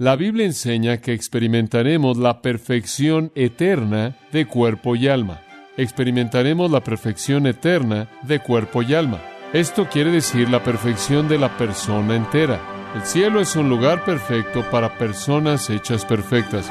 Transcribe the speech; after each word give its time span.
La 0.00 0.14
Biblia 0.14 0.46
enseña 0.46 0.98
que 0.98 1.12
experimentaremos 1.12 2.18
la 2.18 2.40
perfección 2.40 3.32
eterna 3.34 4.16
de 4.30 4.46
cuerpo 4.46 4.94
y 4.94 5.08
alma. 5.08 5.40
Experimentaremos 5.76 6.70
la 6.70 6.84
perfección 6.84 7.48
eterna 7.48 8.08
de 8.22 8.38
cuerpo 8.38 8.82
y 8.82 8.94
alma. 8.94 9.20
Esto 9.52 9.88
quiere 9.88 10.12
decir 10.12 10.48
la 10.50 10.62
perfección 10.62 11.26
de 11.26 11.38
la 11.38 11.56
persona 11.56 12.14
entera. 12.14 12.60
El 12.94 13.02
cielo 13.02 13.40
es 13.40 13.56
un 13.56 13.68
lugar 13.68 14.04
perfecto 14.04 14.64
para 14.70 14.96
personas 14.96 15.68
hechas 15.68 16.04
perfectas. 16.04 16.70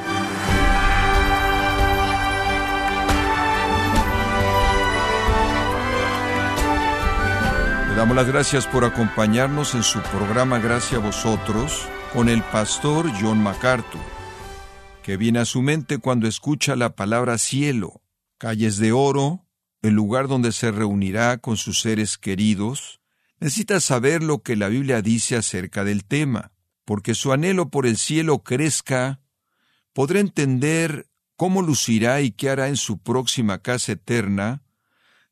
Le 7.90 7.96
damos 7.98 8.16
las 8.16 8.28
gracias 8.28 8.66
por 8.66 8.86
acompañarnos 8.86 9.76
en 9.76 9.84
su 9.84 10.00
programa 10.00 10.60
Gracias 10.60 11.02
a 11.02 11.06
vosotros 11.06 11.90
con 12.14 12.30
el 12.30 12.42
pastor 12.44 13.12
John 13.20 13.42
MacArthur, 13.42 14.02
que 15.04 15.18
viene 15.18 15.40
a 15.40 15.46
su 15.46 15.62
mente 15.62 15.98
cuando 15.98 16.28
escucha 16.28 16.76
la 16.76 16.96
palabra 16.96 17.38
cielo, 17.38 18.02
calles 18.38 18.78
de 18.78 18.92
oro, 18.92 19.46
el 19.82 19.94
lugar 19.94 20.28
donde 20.28 20.52
se 20.52 20.72
reunirá 20.72 21.38
con 21.38 21.58
sus 21.58 21.82
seres 21.82 22.18
queridos, 22.18 23.02
necesita 23.40 23.80
saber 23.80 24.24
lo 24.24 24.42
que 24.42 24.56
la 24.56 24.70
Biblia 24.70 25.02
dice 25.02 25.36
acerca 25.36 25.84
del 25.84 26.06
tema, 26.06 26.52
porque 26.86 27.14
su 27.14 27.34
anhelo 27.34 27.70
por 27.70 27.86
el 27.86 27.98
cielo 27.98 28.40
crezca, 28.40 29.20
podrá 29.94 30.20
entender 30.20 31.10
cómo 31.36 31.62
lucirá 31.62 32.22
y 32.22 32.32
qué 32.32 32.50
hará 32.50 32.68
en 32.68 32.78
su 32.78 32.98
próxima 32.98 33.62
casa 33.62 33.94
eterna, 33.94 34.64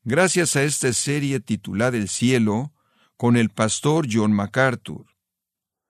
gracias 0.04 0.56
a 0.56 0.62
esta 0.62 0.92
serie 0.92 1.40
titulada 1.40 1.96
El 1.96 2.08
cielo, 2.08 2.72
con 3.16 3.36
el 3.36 3.48
pastor 3.48 4.06
John 4.10 4.32
MacArthur. 4.32 5.15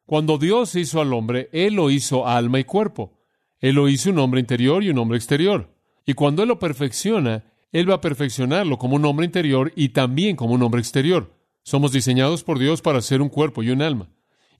Cuando 0.06 0.38
Dios 0.38 0.76
hizo 0.76 1.00
al 1.00 1.12
hombre, 1.12 1.48
Él 1.52 1.74
lo 1.74 1.90
hizo 1.90 2.26
alma 2.26 2.60
y 2.60 2.64
cuerpo. 2.64 3.18
Él 3.58 3.74
lo 3.74 3.88
hizo 3.88 4.10
un 4.10 4.20
hombre 4.20 4.40
interior 4.40 4.84
y 4.84 4.90
un 4.90 4.98
hombre 4.98 5.18
exterior. 5.18 5.74
Y 6.06 6.14
cuando 6.14 6.42
Él 6.42 6.48
lo 6.48 6.60
perfecciona, 6.60 7.44
Él 7.72 7.90
va 7.90 7.94
a 7.94 8.00
perfeccionarlo 8.00 8.78
como 8.78 8.94
un 8.94 9.04
hombre 9.04 9.26
interior 9.26 9.72
y 9.74 9.88
también 9.88 10.36
como 10.36 10.54
un 10.54 10.62
hombre 10.62 10.80
exterior. 10.80 11.34
Somos 11.64 11.90
diseñados 11.90 12.44
por 12.44 12.60
Dios 12.60 12.82
para 12.82 13.02
ser 13.02 13.20
un 13.20 13.28
cuerpo 13.28 13.64
y 13.64 13.70
un 13.70 13.82
alma. 13.82 14.08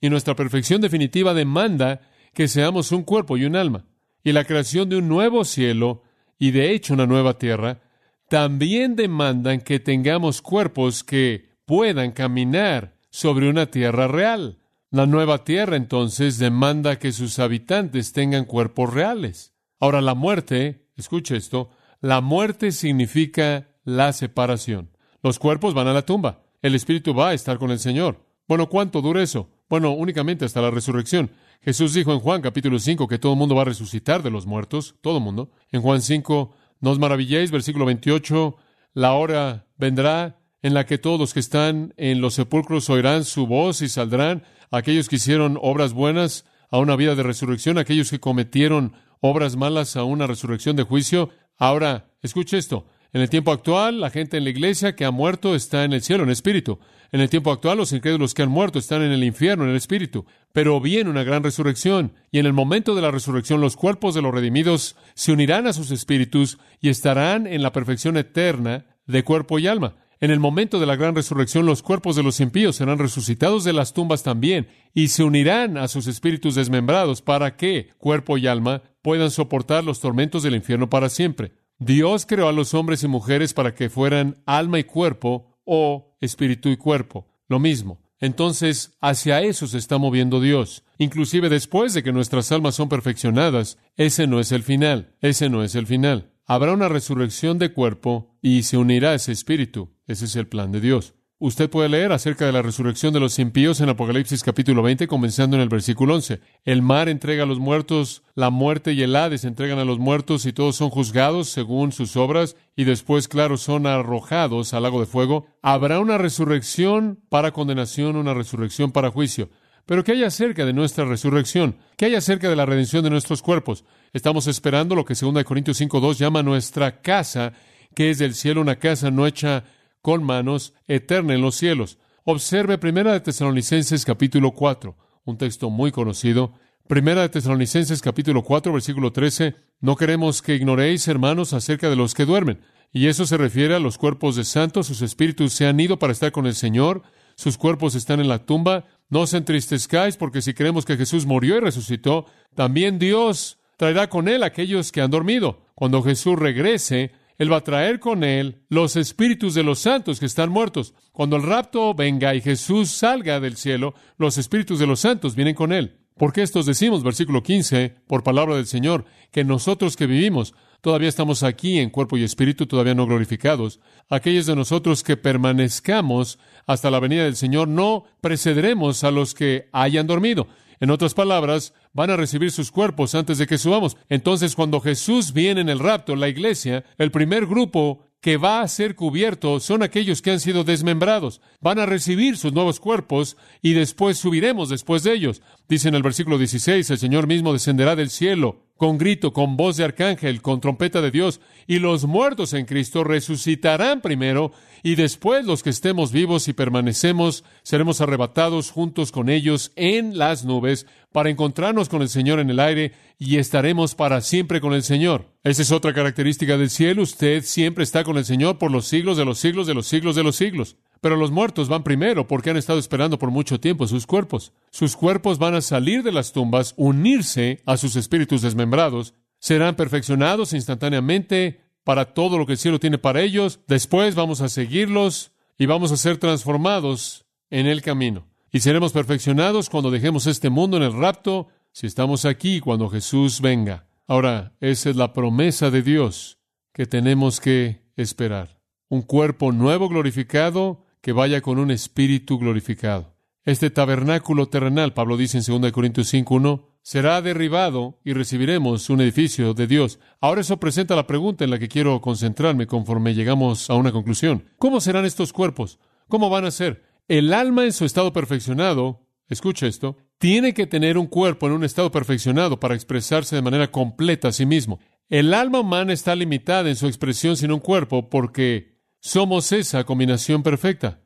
Y 0.01 0.09
nuestra 0.09 0.35
perfección 0.35 0.81
definitiva 0.81 1.33
demanda 1.33 2.01
que 2.33 2.49
seamos 2.49 2.91
un 2.91 3.03
cuerpo 3.03 3.37
y 3.37 3.45
un 3.45 3.55
alma. 3.55 3.85
Y 4.23 4.33
la 4.33 4.43
creación 4.43 4.89
de 4.89 4.97
un 4.97 5.07
nuevo 5.07 5.45
cielo 5.45 6.03
y 6.37 6.51
de 6.51 6.73
hecho 6.73 6.93
una 6.93 7.07
nueva 7.07 7.37
tierra 7.37 7.79
también 8.27 8.97
demandan 8.97 9.61
que 9.61 9.79
tengamos 9.79 10.41
cuerpos 10.41 11.05
que 11.05 11.55
puedan 11.65 12.11
caminar 12.11 12.97
sobre 13.09 13.49
una 13.49 13.67
tierra 13.67 14.09
real. 14.09 14.59
La 14.89 15.05
nueva 15.05 15.43
tierra 15.43 15.75
entonces 15.75 16.37
demanda 16.37 16.97
que 16.97 17.11
sus 17.11 17.39
habitantes 17.39 18.13
tengan 18.13 18.45
cuerpos 18.45 18.93
reales. 18.93 19.53
Ahora 19.81 19.99
la 19.99 20.15
muerte, 20.15 20.87
escuche 20.95 21.35
esto, 21.35 21.71
la 21.99 22.21
muerte 22.21 22.71
significa 22.71 23.67
la 23.83 24.13
separación. 24.13 24.91
Los 25.21 25.39
cuerpos 25.39 25.73
van 25.73 25.87
a 25.87 25.93
la 25.93 26.03
tumba. 26.03 26.45
El 26.61 26.73
espíritu 26.73 27.13
va 27.13 27.29
a 27.29 27.33
estar 27.33 27.57
con 27.59 27.71
el 27.71 27.79
Señor. 27.79 28.25
Bueno, 28.47 28.69
¿cuánto 28.69 29.01
dura 29.01 29.21
eso? 29.21 29.49
Bueno, 29.69 29.91
únicamente 29.91 30.45
hasta 30.45 30.61
la 30.61 30.71
resurrección. 30.71 31.31
Jesús 31.59 31.93
dijo 31.93 32.13
en 32.13 32.19
Juan 32.19 32.41
capítulo 32.41 32.79
5 32.79 33.09
que 33.09 33.19
todo 33.19 33.33
el 33.33 33.39
mundo 33.39 33.55
va 33.55 33.63
a 33.63 33.65
resucitar 33.65 34.23
de 34.23 34.31
los 34.31 34.45
muertos, 34.45 34.95
todo 35.01 35.17
el 35.17 35.23
mundo. 35.23 35.51
En 35.73 35.81
Juan 35.81 36.01
5, 36.01 36.55
no 36.79 36.91
os 36.91 36.99
maravilléis, 36.99 37.51
versículo 37.51 37.83
28, 37.85 38.55
la 38.93 39.11
hora 39.15 39.67
vendrá 39.75 40.39
en 40.61 40.73
la 40.73 40.85
que 40.85 40.97
todos 40.97 41.19
los 41.19 41.33
que 41.33 41.41
están 41.41 41.93
en 41.97 42.21
los 42.21 42.35
sepulcros 42.35 42.89
oirán 42.89 43.25
su 43.25 43.47
voz 43.47 43.81
y 43.81 43.89
saldrán 43.89 44.43
aquellos 44.71 45.09
que 45.09 45.17
hicieron 45.17 45.57
obras 45.61 45.93
buenas 45.93 46.45
a 46.69 46.79
una 46.79 46.95
vida 46.95 47.15
de 47.15 47.23
resurrección, 47.23 47.77
aquellos 47.77 48.09
que 48.09 48.19
cometieron 48.19 48.93
obras 49.19 49.55
malas 49.55 49.95
a 49.95 50.03
una 50.03 50.27
resurrección 50.27 50.75
de 50.75 50.83
juicio. 50.83 51.29
Ahora, 51.57 52.11
escuche 52.21 52.57
esto. 52.57 52.85
En 53.13 53.21
el 53.21 53.29
tiempo 53.29 53.51
actual, 53.51 54.01
la 54.01 54.09
gente 54.09 54.37
en 54.37 54.43
la 54.43 54.49
iglesia 54.49 54.95
que 54.95 55.05
ha 55.05 55.11
muerto 55.11 55.55
está 55.55 55.85
en 55.85 55.93
el 55.93 56.01
cielo, 56.01 56.23
en 56.23 56.29
espíritu. 56.29 56.79
En 57.11 57.21
el 57.21 57.29
tiempo 57.29 57.51
actual, 57.51 57.77
los 57.77 57.93
incrédulos 57.93 58.33
que 58.33 58.43
han 58.43 58.49
muerto 58.49 58.79
están 58.79 59.01
en 59.01 59.11
el 59.11 59.23
infierno, 59.23 59.63
en 59.63 59.69
el 59.69 59.77
espíritu. 59.77 60.25
Pero 60.51 60.81
viene 60.81 61.09
una 61.09 61.23
gran 61.23 61.41
resurrección, 61.41 62.13
y 62.31 62.39
en 62.39 62.45
el 62.45 62.53
momento 62.53 62.95
de 62.95 63.01
la 63.01 63.11
resurrección, 63.11 63.61
los 63.61 63.77
cuerpos 63.77 64.13
de 64.13 64.21
los 64.21 64.33
redimidos 64.33 64.97
se 65.13 65.31
unirán 65.31 65.67
a 65.67 65.73
sus 65.73 65.91
espíritus 65.91 66.57
y 66.81 66.89
estarán 66.89 67.47
en 67.47 67.63
la 67.63 67.71
perfección 67.71 68.17
eterna 68.17 68.85
de 69.05 69.23
cuerpo 69.23 69.57
y 69.57 69.67
alma. 69.67 69.95
En 70.19 70.31
el 70.31 70.39
momento 70.39 70.79
de 70.79 70.85
la 70.87 70.95
gran 70.95 71.13
resurrección, 71.13 71.65
los 71.65 71.83
cuerpos 71.83 72.15
de 72.15 72.23
los 72.23 72.39
impíos 72.39 72.77
serán 72.77 72.97
resucitados 72.97 73.63
de 73.63 73.73
las 73.73 73.93
tumbas 73.93 74.23
también 74.23 74.67
y 74.93 75.09
se 75.09 75.23
unirán 75.23 75.77
a 75.77 75.87
sus 75.87 76.07
espíritus 76.07 76.55
desmembrados 76.55 77.21
para 77.21 77.55
que 77.55 77.89
cuerpo 77.99 78.37
y 78.37 78.47
alma 78.47 78.81
puedan 79.03 79.29
soportar 79.29 79.83
los 79.83 79.99
tormentos 79.99 80.41
del 80.41 80.55
infierno 80.55 80.89
para 80.89 81.09
siempre. 81.09 81.53
Dios 81.77 82.25
creó 82.25 82.47
a 82.47 82.53
los 82.53 82.73
hombres 82.73 83.03
y 83.03 83.07
mujeres 83.07 83.53
para 83.53 83.75
que 83.75 83.89
fueran 83.89 84.41
alma 84.47 84.79
y 84.79 84.83
cuerpo 84.83 85.59
o 85.63 86.17
espíritu 86.19 86.69
y 86.69 86.77
cuerpo, 86.77 87.27
lo 87.47 87.59
mismo. 87.59 88.01
Entonces, 88.19 88.97
hacia 88.99 89.41
eso 89.43 89.67
se 89.67 89.77
está 89.77 89.99
moviendo 89.99 90.41
Dios. 90.41 90.83
Inclusive 90.97 91.49
después 91.49 91.93
de 91.93 92.01
que 92.01 92.11
nuestras 92.11 92.51
almas 92.51 92.73
son 92.73 92.89
perfeccionadas, 92.89 93.77
ese 93.95 94.25
no 94.25 94.39
es 94.39 94.51
el 94.51 94.63
final, 94.63 95.15
ese 95.21 95.49
no 95.49 95.63
es 95.63 95.75
el 95.75 95.85
final. 95.85 96.31
Habrá 96.45 96.71
una 96.71 96.89
resurrección 96.89 97.59
de 97.59 97.73
cuerpo 97.73 98.36
y 98.47 98.63
se 98.63 98.77
unirá 98.77 99.13
ese 99.13 99.33
espíritu. 99.33 99.89
Ese 100.07 100.23
es 100.23 100.35
el 100.37 100.47
plan 100.47 100.71
de 100.71 100.79
Dios. 100.79 101.15
Usted 101.37 101.69
puede 101.69 101.89
leer 101.89 102.13
acerca 102.13 102.45
de 102.45 102.53
la 102.53 102.61
resurrección 102.61 103.13
de 103.13 103.19
los 103.19 103.37
impíos 103.39 103.81
en 103.81 103.89
Apocalipsis 103.89 104.41
capítulo 104.41 104.81
20, 104.81 105.05
comenzando 105.07 105.57
en 105.57 105.61
el 105.61 105.69
versículo 105.69 106.15
11. 106.15 106.39
El 106.63 106.81
mar 106.81 107.09
entrega 107.09 107.43
a 107.43 107.45
los 107.45 107.59
muertos, 107.59 108.23
la 108.35 108.49
muerte 108.49 108.93
y 108.93 109.03
el 109.03 109.15
Hades 109.15 109.43
entregan 109.43 109.79
a 109.79 109.85
los 109.85 109.99
muertos 109.99 110.45
y 110.45 110.53
todos 110.53 110.77
son 110.77 110.89
juzgados 110.89 111.49
según 111.49 111.91
sus 111.91 112.15
obras 112.15 112.55
y 112.75 112.85
después, 112.85 113.27
claro, 113.27 113.57
son 113.57 113.85
arrojados 113.85 114.73
al 114.73 114.83
lago 114.83 115.01
de 115.01 115.05
fuego. 115.07 115.45
Habrá 115.61 115.99
una 115.99 116.17
resurrección 116.17 117.19
para 117.29 117.51
condenación, 117.51 118.15
una 118.15 118.33
resurrección 118.33 118.91
para 118.91 119.11
juicio. 119.11 119.49
Pero 119.85 120.03
¿qué 120.03 120.13
hay 120.13 120.23
acerca 120.23 120.65
de 120.65 120.73
nuestra 120.73 121.05
resurrección? 121.05 121.77
¿Qué 121.97 122.05
hay 122.05 122.15
acerca 122.15 122.49
de 122.49 122.55
la 122.55 122.65
redención 122.65 123.03
de 123.03 123.09
nuestros 123.09 123.41
cuerpos? 123.41 123.83
Estamos 124.13 124.47
esperando 124.47 124.95
lo 124.95 125.05
que 125.05 125.13
2 125.13 125.43
Corintios 125.43 125.79
5.2 125.79 126.15
llama 126.15 126.43
nuestra 126.43 127.01
casa, 127.01 127.53
que 127.97 128.11
es 128.11 128.19
del 128.19 128.35
cielo 128.35 128.61
una 128.61 128.75
casa 128.75 129.09
no 129.09 129.25
hecha 129.25 129.63
con 130.03 130.23
manos, 130.23 130.75
eterna 130.87 131.33
en 131.33 131.41
los 131.41 131.55
cielos. 131.55 131.97
Observe 132.25 132.77
Primera 132.77 133.11
de 133.11 133.21
Tesalonicenses 133.21 134.05
capítulo 134.05 134.51
4, 134.51 134.95
un 135.25 135.39
texto 135.39 135.71
muy 135.71 135.91
conocido. 135.91 136.53
Primera 136.87 137.23
de 137.23 137.29
Tesalonicenses 137.29 138.03
capítulo 138.03 138.43
4, 138.43 138.71
versículo 138.71 139.11
13. 139.11 139.55
No 139.79 139.95
queremos 139.95 140.43
que 140.43 140.53
ignoréis, 140.53 141.07
hermanos, 141.07 141.53
acerca 141.53 141.89
de 141.89 141.95
los 141.95 142.13
que 142.13 142.25
duermen. 142.25 142.59
Y 142.93 143.07
eso 143.07 143.25
se 143.25 143.35
refiere 143.35 143.73
a 143.73 143.79
los 143.79 143.97
cuerpos 143.97 144.35
de 144.35 144.45
santos, 144.45 144.85
sus 144.85 145.01
espíritus 145.01 145.53
se 145.53 145.65
han 145.65 145.79
ido 145.79 145.97
para 145.97 146.13
estar 146.13 146.31
con 146.31 146.45
el 146.45 146.53
Señor, 146.53 147.01
sus 147.33 147.57
cuerpos 147.57 147.95
están 147.95 148.19
en 148.19 148.27
la 148.27 148.45
tumba. 148.45 148.85
No 149.09 149.21
os 149.21 149.33
entristezcáis, 149.33 150.17
porque 150.17 150.43
si 150.43 150.53
creemos 150.53 150.85
que 150.85 150.97
Jesús 150.97 151.25
murió 151.25 151.57
y 151.57 151.61
resucitó, 151.61 152.27
también 152.53 152.99
Dios 152.99 153.57
traerá 153.75 154.07
con 154.07 154.27
él 154.27 154.43
a 154.43 154.47
aquellos 154.47 154.91
que 154.91 155.01
han 155.01 155.09
dormido. 155.09 155.65
Cuando 155.73 156.03
Jesús 156.03 156.37
regrese, 156.37 157.11
él 157.37 157.51
va 157.51 157.57
a 157.57 157.63
traer 157.63 157.99
con 157.99 158.23
Él 158.23 158.63
los 158.67 158.95
espíritus 158.95 159.53
de 159.53 159.63
los 159.63 159.79
santos 159.79 160.19
que 160.19 160.25
están 160.25 160.49
muertos. 160.49 160.95
Cuando 161.11 161.35
el 161.35 161.43
rapto 161.43 161.93
venga 161.93 162.33
y 162.33 162.41
Jesús 162.41 162.89
salga 162.89 163.39
del 163.39 163.57
cielo, 163.57 163.93
los 164.17 164.37
espíritus 164.37 164.79
de 164.79 164.87
los 164.87 165.01
santos 165.01 165.35
vienen 165.35 165.53
con 165.53 165.71
Él. 165.71 165.97
Porque 166.17 166.41
estos 166.41 166.65
decimos, 166.65 167.03
versículo 167.03 167.43
15, 167.43 167.93
por 168.07 168.23
palabra 168.23 168.55
del 168.55 168.65
Señor, 168.65 169.05
que 169.31 169.43
nosotros 169.43 169.95
que 169.95 170.07
vivimos, 170.07 170.55
todavía 170.81 171.09
estamos 171.09 171.43
aquí 171.43 171.77
en 171.77 171.91
cuerpo 171.91 172.17
y 172.17 172.23
espíritu, 172.23 172.65
todavía 172.65 172.95
no 172.95 173.05
glorificados. 173.05 173.79
Aquellos 174.09 174.47
de 174.47 174.55
nosotros 174.55 175.03
que 175.03 175.15
permanezcamos 175.15 176.39
hasta 176.65 176.89
la 176.89 176.99
venida 176.99 177.25
del 177.25 177.35
Señor, 177.35 177.67
no 177.67 178.05
precederemos 178.19 179.03
a 179.03 179.11
los 179.11 179.35
que 179.35 179.69
hayan 179.71 180.07
dormido. 180.07 180.47
En 180.79 180.91
otras 180.91 181.13
palabras, 181.13 181.73
van 181.93 182.09
a 182.09 182.17
recibir 182.17 182.51
sus 182.51 182.71
cuerpos 182.71 183.15
antes 183.15 183.37
de 183.37 183.47
que 183.47 183.57
subamos. 183.57 183.97
Entonces, 184.09 184.55
cuando 184.55 184.79
Jesús 184.79 185.33
viene 185.33 185.61
en 185.61 185.69
el 185.69 185.79
rapto, 185.79 186.15
la 186.15 186.29
iglesia, 186.29 186.85
el 186.97 187.11
primer 187.11 187.45
grupo 187.45 188.05
que 188.21 188.37
va 188.37 188.61
a 188.61 188.67
ser 188.67 188.95
cubierto 188.95 189.59
son 189.59 189.83
aquellos 189.83 190.21
que 190.21 190.31
han 190.31 190.39
sido 190.39 190.63
desmembrados. 190.63 191.41
Van 191.61 191.79
a 191.79 191.85
recibir 191.85 192.37
sus 192.37 192.53
nuevos 192.53 192.79
cuerpos 192.79 193.37
y 193.61 193.73
después 193.73 194.17
subiremos 194.17 194.69
después 194.69 195.03
de 195.03 195.13
ellos. 195.13 195.41
Dice 195.67 195.87
en 195.87 195.95
el 195.95 196.03
versículo 196.03 196.37
16, 196.37 196.89
el 196.89 196.97
Señor 196.97 197.27
mismo 197.27 197.53
descenderá 197.53 197.95
del 197.95 198.09
cielo 198.09 198.66
con 198.77 198.97
grito, 198.97 199.33
con 199.33 199.57
voz 199.57 199.75
de 199.77 199.83
arcángel, 199.83 200.41
con 200.41 200.61
trompeta 200.61 201.01
de 201.01 201.11
Dios, 201.11 201.41
y 201.65 201.79
los 201.79 202.05
muertos 202.05 202.53
en 202.53 202.65
Cristo 202.65 203.03
resucitarán 203.03 204.01
primero, 204.01 204.51
y 204.83 204.95
después 204.95 205.45
los 205.45 205.63
que 205.63 205.71
estemos 205.71 206.11
vivos 206.11 206.47
y 206.47 206.53
permanecemos 206.53 207.43
seremos 207.63 207.99
arrebatados 207.99 208.71
juntos 208.71 209.11
con 209.11 209.29
ellos 209.29 209.71
en 209.75 210.17
las 210.17 210.45
nubes 210.45 210.85
para 211.11 211.29
encontrarnos 211.29 211.89
con 211.89 212.01
el 212.01 212.09
Señor 212.09 212.39
en 212.39 212.49
el 212.49 212.59
aire 212.59 212.93
y 213.19 213.37
estaremos 213.37 213.95
para 213.95 214.21
siempre 214.21 214.61
con 214.61 214.73
el 214.73 214.83
Señor. 214.83 215.33
Esa 215.43 215.63
es 215.63 215.71
otra 215.71 215.93
característica 215.93 216.57
del 216.57 216.69
cielo. 216.69 217.01
Usted 217.01 217.43
siempre 217.43 217.83
está 217.83 218.03
con 218.03 218.17
el 218.17 218.25
Señor 218.25 218.57
por 218.57 218.71
los 218.71 218.85
siglos 218.85 219.17
de 219.17 219.25
los 219.25 219.39
siglos 219.39 219.65
de 219.65 219.73
los 219.73 219.87
siglos 219.87 220.15
de 220.15 220.23
los 220.23 220.35
siglos. 220.35 220.77
Pero 221.01 221.15
los 221.15 221.31
muertos 221.31 221.67
van 221.67 221.83
primero 221.83 222.27
porque 222.27 222.49
han 222.49 222.57
estado 222.57 222.79
esperando 222.79 223.17
por 223.17 223.31
mucho 223.31 223.59
tiempo 223.59 223.87
sus 223.87 224.05
cuerpos. 224.05 224.53
Sus 224.71 224.95
cuerpos 224.95 225.39
van 225.39 225.55
a 225.55 225.61
salir 225.61 226.03
de 226.03 226.11
las 226.11 226.31
tumbas, 226.31 226.73
unirse 226.77 227.61
a 227.65 227.77
sus 227.77 227.95
espíritus 227.95 228.41
desmembrados, 228.41 229.13
serán 229.39 229.75
perfeccionados 229.75 230.53
instantáneamente 230.53 231.61
para 231.83 232.13
todo 232.13 232.37
lo 232.37 232.45
que 232.45 232.53
el 232.53 232.57
cielo 232.57 232.79
tiene 232.79 232.97
para 232.97 233.21
ellos. 233.21 233.61
Después 233.67 234.15
vamos 234.15 234.41
a 234.41 234.49
seguirlos 234.49 235.31
y 235.57 235.65
vamos 235.65 235.91
a 235.91 235.97
ser 235.97 236.17
transformados 236.17 237.25
en 237.49 237.65
el 237.67 237.81
camino. 237.81 238.27
Y 238.51 238.59
seremos 238.61 238.91
perfeccionados 238.91 239.69
cuando 239.69 239.91
dejemos 239.91 240.25
este 240.25 240.49
mundo 240.49 240.77
en 240.77 240.83
el 240.83 240.93
rapto, 240.93 241.47
si 241.77 241.85
estamos 241.85 242.25
aquí 242.25 242.59
cuando 242.59 242.89
Jesús 242.89 243.39
venga. 243.39 243.85
Ahora, 244.07 244.55
esa 244.61 244.89
es 244.89 244.95
la 244.95 245.13
promesa 245.13 245.69
de 245.69 245.83
Dios 245.83 246.39
que 246.73 246.87
tenemos 246.87 247.39
que 247.39 247.83
esperar. 247.95 248.59
Un 248.89 249.03
cuerpo 249.03 249.51
nuevo 249.51 249.87
glorificado 249.87 250.87
que 251.01 251.11
vaya 251.11 251.41
con 251.41 251.59
un 251.59 251.69
espíritu 251.69 252.39
glorificado. 252.39 253.13
Este 253.43 253.69
tabernáculo 253.69 254.47
terrenal, 254.47 254.95
Pablo 254.95 255.17
dice 255.17 255.37
en 255.37 255.61
2 255.61 255.71
Corintios 255.71 256.11
5.1, 256.11 256.65
será 256.81 257.21
derribado 257.21 257.99
y 258.03 258.13
recibiremos 258.13 258.89
un 258.89 259.01
edificio 259.01 259.53
de 259.53 259.67
Dios. 259.67 259.99
Ahora 260.19 260.41
eso 260.41 260.57
presenta 260.57 260.95
la 260.95 261.05
pregunta 261.05 261.43
en 261.43 261.51
la 261.51 261.59
que 261.59 261.67
quiero 261.67 262.01
concentrarme 262.01 262.65
conforme 262.65 263.13
llegamos 263.13 263.69
a 263.69 263.75
una 263.75 263.91
conclusión. 263.91 264.45
¿Cómo 264.57 264.81
serán 264.81 265.05
estos 265.05 265.31
cuerpos? 265.31 265.77
¿Cómo 266.07 266.31
van 266.31 266.45
a 266.45 266.49
ser? 266.49 266.85
El 267.07 267.35
alma 267.35 267.65
en 267.65 267.71
su 267.71 267.85
estado 267.85 268.13
perfeccionado, 268.13 269.05
escucha 269.29 269.67
esto, 269.67 269.97
tiene 270.17 270.53
que 270.53 270.67
tener 270.67 270.97
un 270.97 271.07
cuerpo 271.07 271.47
en 271.47 271.53
un 271.53 271.63
estado 271.63 271.91
perfeccionado 271.91 272.59
para 272.59 272.75
expresarse 272.75 273.35
de 273.35 273.41
manera 273.41 273.71
completa 273.71 274.29
a 274.29 274.31
sí 274.31 274.45
mismo. 274.45 274.79
El 275.09 275.33
alma 275.33 275.59
humana 275.59 275.93
está 275.93 276.15
limitada 276.15 276.69
en 276.69 276.75
su 276.75 276.87
expresión 276.87 277.37
sin 277.37 277.51
un 277.51 277.59
cuerpo 277.59 278.09
porque 278.09 278.77
somos 278.99 279.51
esa 279.51 279.83
combinación 279.85 280.43
perfecta. 280.43 281.01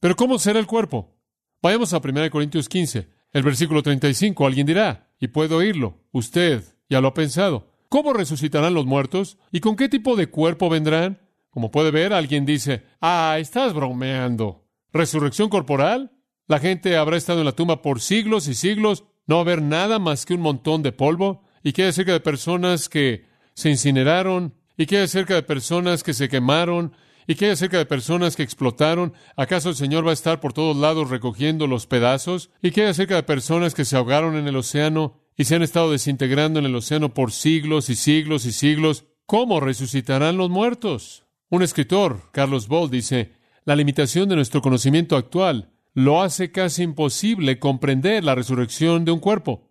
Pero 0.00 0.16
¿cómo 0.16 0.38
será 0.38 0.58
el 0.58 0.66
cuerpo? 0.66 1.16
Vayamos 1.62 1.92
a 1.92 1.98
1 1.98 2.30
Corintios 2.30 2.68
15, 2.68 3.08
el 3.32 3.42
versículo 3.42 3.82
35. 3.82 4.46
Alguien 4.46 4.66
dirá, 4.66 5.10
y 5.18 5.28
puedo 5.28 5.56
oírlo, 5.56 6.04
usted 6.12 6.62
ya 6.88 7.00
lo 7.00 7.08
ha 7.08 7.14
pensado. 7.14 7.72
¿Cómo 7.88 8.12
resucitarán 8.12 8.74
los 8.74 8.86
muertos? 8.86 9.38
¿Y 9.50 9.60
con 9.60 9.76
qué 9.76 9.88
tipo 9.88 10.14
de 10.14 10.28
cuerpo 10.28 10.68
vendrán? 10.68 11.20
Como 11.50 11.70
puede 11.70 11.90
ver, 11.90 12.12
alguien 12.12 12.44
dice, 12.44 12.84
ah, 13.00 13.36
estás 13.40 13.72
bromeando. 13.72 14.66
¿Resurrección 14.92 15.48
corporal? 15.48 16.12
La 16.48 16.58
gente 16.58 16.96
habrá 16.96 17.18
estado 17.18 17.40
en 17.40 17.44
la 17.44 17.52
tumba 17.52 17.82
por 17.82 18.00
siglos 18.00 18.48
y 18.48 18.54
siglos, 18.54 19.04
no 19.26 19.34
va 19.34 19.40
a 19.40 19.42
haber 19.42 19.60
nada 19.60 19.98
más 19.98 20.24
que 20.24 20.32
un 20.32 20.40
montón 20.40 20.82
de 20.82 20.92
polvo. 20.92 21.44
¿Y 21.62 21.72
qué 21.72 21.82
hay 21.82 21.88
acerca 21.90 22.12
de 22.12 22.20
personas 22.20 22.88
que 22.88 23.26
se 23.52 23.68
incineraron? 23.68 24.54
¿Y 24.78 24.86
qué 24.86 24.96
hay 24.96 25.04
acerca 25.04 25.34
de 25.34 25.42
personas 25.42 26.02
que 26.02 26.14
se 26.14 26.30
quemaron? 26.30 26.94
¿Y 27.26 27.34
qué 27.34 27.44
hay 27.44 27.50
acerca 27.50 27.76
de 27.76 27.84
personas 27.84 28.34
que 28.34 28.42
explotaron? 28.42 29.12
¿Acaso 29.36 29.68
el 29.68 29.76
Señor 29.76 30.06
va 30.06 30.10
a 30.10 30.14
estar 30.14 30.40
por 30.40 30.54
todos 30.54 30.74
lados 30.74 31.10
recogiendo 31.10 31.66
los 31.66 31.86
pedazos? 31.86 32.48
¿Y 32.62 32.70
qué 32.70 32.84
hay 32.84 32.88
acerca 32.88 33.16
de 33.16 33.24
personas 33.24 33.74
que 33.74 33.84
se 33.84 33.96
ahogaron 33.96 34.34
en 34.34 34.48
el 34.48 34.56
océano 34.56 35.20
y 35.36 35.44
se 35.44 35.54
han 35.54 35.62
estado 35.62 35.92
desintegrando 35.92 36.60
en 36.60 36.64
el 36.64 36.74
océano 36.74 37.12
por 37.12 37.30
siglos 37.30 37.90
y 37.90 37.94
siglos 37.94 38.46
y 38.46 38.52
siglos? 38.52 39.04
¿Cómo 39.26 39.60
resucitarán 39.60 40.38
los 40.38 40.48
muertos? 40.48 41.26
Un 41.50 41.62
escritor, 41.62 42.30
Carlos 42.32 42.68
Boll, 42.68 42.88
dice, 42.88 43.32
la 43.66 43.76
limitación 43.76 44.30
de 44.30 44.36
nuestro 44.36 44.62
conocimiento 44.62 45.14
actual 45.14 45.72
lo 45.94 46.22
hace 46.22 46.52
casi 46.52 46.82
imposible 46.82 47.58
comprender 47.58 48.24
la 48.24 48.34
resurrección 48.34 49.04
de 49.04 49.12
un 49.12 49.20
cuerpo. 49.20 49.68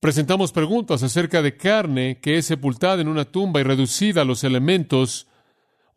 Presentamos 0.00 0.52
preguntas 0.52 1.02
acerca 1.02 1.42
de 1.42 1.56
carne 1.56 2.20
que 2.20 2.38
es 2.38 2.46
sepultada 2.46 3.00
en 3.00 3.08
una 3.08 3.24
tumba 3.24 3.60
y 3.60 3.64
reducida 3.64 4.22
a 4.22 4.24
los 4.24 4.44
elementos 4.44 5.26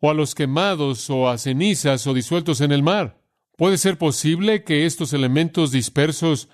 o 0.00 0.10
a 0.10 0.14
los 0.14 0.34
quemados 0.34 1.10
o 1.10 1.28
a 1.28 1.38
cenizas 1.38 2.06
o 2.06 2.14
disueltos 2.14 2.60
en 2.60 2.72
el 2.72 2.82
mar. 2.82 3.20
¿Puede 3.56 3.76
ser 3.76 3.98
posible 3.98 4.64
que 4.64 4.86
estos 4.86 5.12
elementos 5.12 5.70
dispersos 5.70 6.48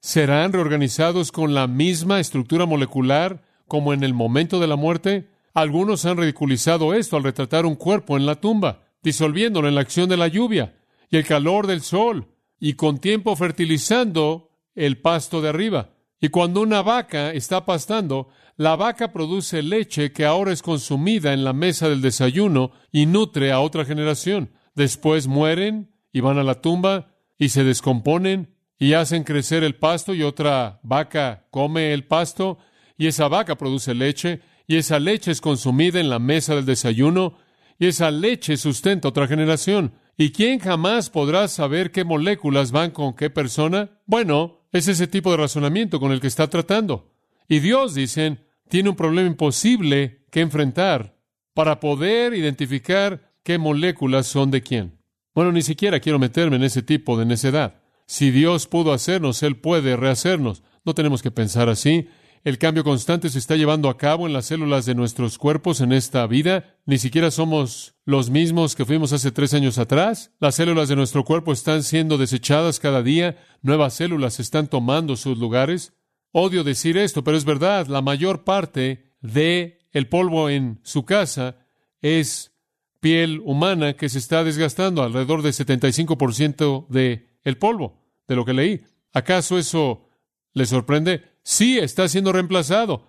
serán 0.00 0.52
reorganizados 0.52 1.32
con 1.32 1.54
la 1.54 1.66
misma 1.66 2.20
estructura 2.20 2.66
molecular 2.66 3.42
como 3.66 3.92
en 3.92 4.04
el 4.04 4.14
momento 4.14 4.60
de 4.60 4.66
la 4.66 4.76
muerte? 4.76 5.30
Algunos 5.54 6.04
han 6.04 6.16
ridiculizado 6.16 6.94
esto 6.94 7.16
al 7.16 7.24
retratar 7.24 7.66
un 7.66 7.74
cuerpo 7.74 8.16
en 8.16 8.26
la 8.26 8.36
tumba, 8.36 8.84
disolviéndolo 9.02 9.68
en 9.68 9.74
la 9.74 9.80
acción 9.80 10.08
de 10.08 10.16
la 10.16 10.28
lluvia 10.28 10.76
y 11.10 11.16
el 11.16 11.26
calor 11.26 11.66
del 11.66 11.80
sol, 11.80 12.28
y 12.60 12.74
con 12.74 12.98
tiempo 12.98 13.34
fertilizando 13.34 14.50
el 14.74 15.00
pasto 15.00 15.40
de 15.40 15.48
arriba. 15.48 15.94
Y 16.20 16.28
cuando 16.28 16.60
una 16.60 16.82
vaca 16.82 17.32
está 17.32 17.64
pastando, 17.64 18.28
la 18.56 18.76
vaca 18.76 19.10
produce 19.10 19.62
leche 19.62 20.12
que 20.12 20.26
ahora 20.26 20.52
es 20.52 20.60
consumida 20.60 21.32
en 21.32 21.44
la 21.44 21.54
mesa 21.54 21.88
del 21.88 22.02
desayuno 22.02 22.72
y 22.92 23.06
nutre 23.06 23.52
a 23.52 23.60
otra 23.60 23.86
generación. 23.86 24.52
Después 24.74 25.26
mueren 25.26 25.90
y 26.12 26.20
van 26.20 26.38
a 26.38 26.44
la 26.44 26.60
tumba 26.60 27.14
y 27.38 27.48
se 27.48 27.64
descomponen 27.64 28.54
y 28.78 28.92
hacen 28.92 29.24
crecer 29.24 29.64
el 29.64 29.76
pasto 29.76 30.12
y 30.12 30.22
otra 30.22 30.80
vaca 30.82 31.46
come 31.50 31.94
el 31.94 32.04
pasto 32.04 32.58
y 32.98 33.06
esa 33.06 33.28
vaca 33.28 33.56
produce 33.56 33.94
leche 33.94 34.42
y 34.66 34.76
esa 34.76 34.98
leche 34.98 35.30
es 35.30 35.40
consumida 35.40 36.00
en 36.00 36.10
la 36.10 36.18
mesa 36.18 36.54
del 36.54 36.66
desayuno 36.66 37.38
y 37.78 37.86
esa 37.86 38.10
leche 38.10 38.58
sustenta 38.58 39.08
otra 39.08 39.26
generación. 39.26 39.94
¿Y 40.20 40.32
quién 40.32 40.58
jamás 40.58 41.08
podrá 41.08 41.48
saber 41.48 41.92
qué 41.92 42.04
moléculas 42.04 42.72
van 42.72 42.90
con 42.90 43.14
qué 43.14 43.30
persona? 43.30 44.02
Bueno, 44.04 44.66
es 44.70 44.86
ese 44.86 45.06
tipo 45.06 45.30
de 45.30 45.38
razonamiento 45.38 45.98
con 45.98 46.12
el 46.12 46.20
que 46.20 46.26
está 46.26 46.50
tratando. 46.50 47.14
Y 47.48 47.60
Dios, 47.60 47.94
dicen, 47.94 48.44
tiene 48.68 48.90
un 48.90 48.96
problema 48.96 49.26
imposible 49.26 50.26
que 50.30 50.42
enfrentar 50.42 51.16
para 51.54 51.80
poder 51.80 52.34
identificar 52.34 53.32
qué 53.42 53.56
moléculas 53.56 54.26
son 54.26 54.50
de 54.50 54.60
quién. 54.60 54.98
Bueno, 55.34 55.52
ni 55.52 55.62
siquiera 55.62 56.00
quiero 56.00 56.18
meterme 56.18 56.56
en 56.56 56.64
ese 56.64 56.82
tipo 56.82 57.18
de 57.18 57.24
necedad. 57.24 57.80
Si 58.04 58.30
Dios 58.30 58.66
pudo 58.66 58.92
hacernos, 58.92 59.42
Él 59.42 59.56
puede 59.56 59.96
rehacernos. 59.96 60.62
No 60.84 60.94
tenemos 60.94 61.22
que 61.22 61.30
pensar 61.30 61.70
así. 61.70 62.08
El 62.44 62.58
cambio 62.58 62.84
constante 62.84 63.30
se 63.30 63.38
está 63.38 63.56
llevando 63.56 63.88
a 63.88 63.96
cabo 63.96 64.26
en 64.26 64.34
las 64.34 64.44
células 64.44 64.84
de 64.84 64.94
nuestros 64.94 65.38
cuerpos 65.38 65.80
en 65.80 65.92
esta 65.92 66.26
vida. 66.26 66.76
Ni 66.84 66.98
siquiera 66.98 67.30
somos 67.30 67.94
los 68.10 68.28
mismos 68.28 68.74
que 68.74 68.84
fuimos 68.84 69.12
hace 69.12 69.30
tres 69.30 69.54
años 69.54 69.78
atrás. 69.78 70.32
Las 70.40 70.56
células 70.56 70.88
de 70.88 70.96
nuestro 70.96 71.24
cuerpo 71.24 71.52
están 71.52 71.84
siendo 71.84 72.18
desechadas 72.18 72.80
cada 72.80 73.02
día. 73.02 73.38
Nuevas 73.62 73.94
células 73.94 74.40
están 74.40 74.66
tomando 74.66 75.16
sus 75.16 75.38
lugares. 75.38 75.94
Odio 76.32 76.64
decir 76.64 76.98
esto, 76.98 77.22
pero 77.22 77.36
es 77.36 77.44
verdad, 77.44 77.86
la 77.86 78.02
mayor 78.02 78.42
parte 78.42 79.14
de 79.20 79.78
el 79.92 80.08
polvo 80.08 80.50
en 80.50 80.80
su 80.82 81.04
casa 81.04 81.56
es 82.00 82.52
piel 82.98 83.40
humana 83.44 83.94
que 83.94 84.08
se 84.08 84.18
está 84.18 84.42
desgastando, 84.44 85.02
alrededor 85.02 85.42
del 85.42 85.52
75% 85.52 86.88
de 86.88 87.38
el 87.42 87.58
polvo, 87.58 88.02
de 88.26 88.36
lo 88.36 88.44
que 88.44 88.54
leí. 88.54 88.80
¿Acaso 89.12 89.56
eso 89.56 90.08
le 90.52 90.66
sorprende? 90.66 91.24
Sí, 91.42 91.78
está 91.78 92.08
siendo 92.08 92.32
reemplazado. 92.32 93.08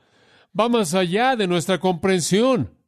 Va 0.57 0.69
más 0.69 0.93
allá 0.93 1.35
de 1.35 1.47
nuestra 1.47 1.79
comprensión. 1.79 2.80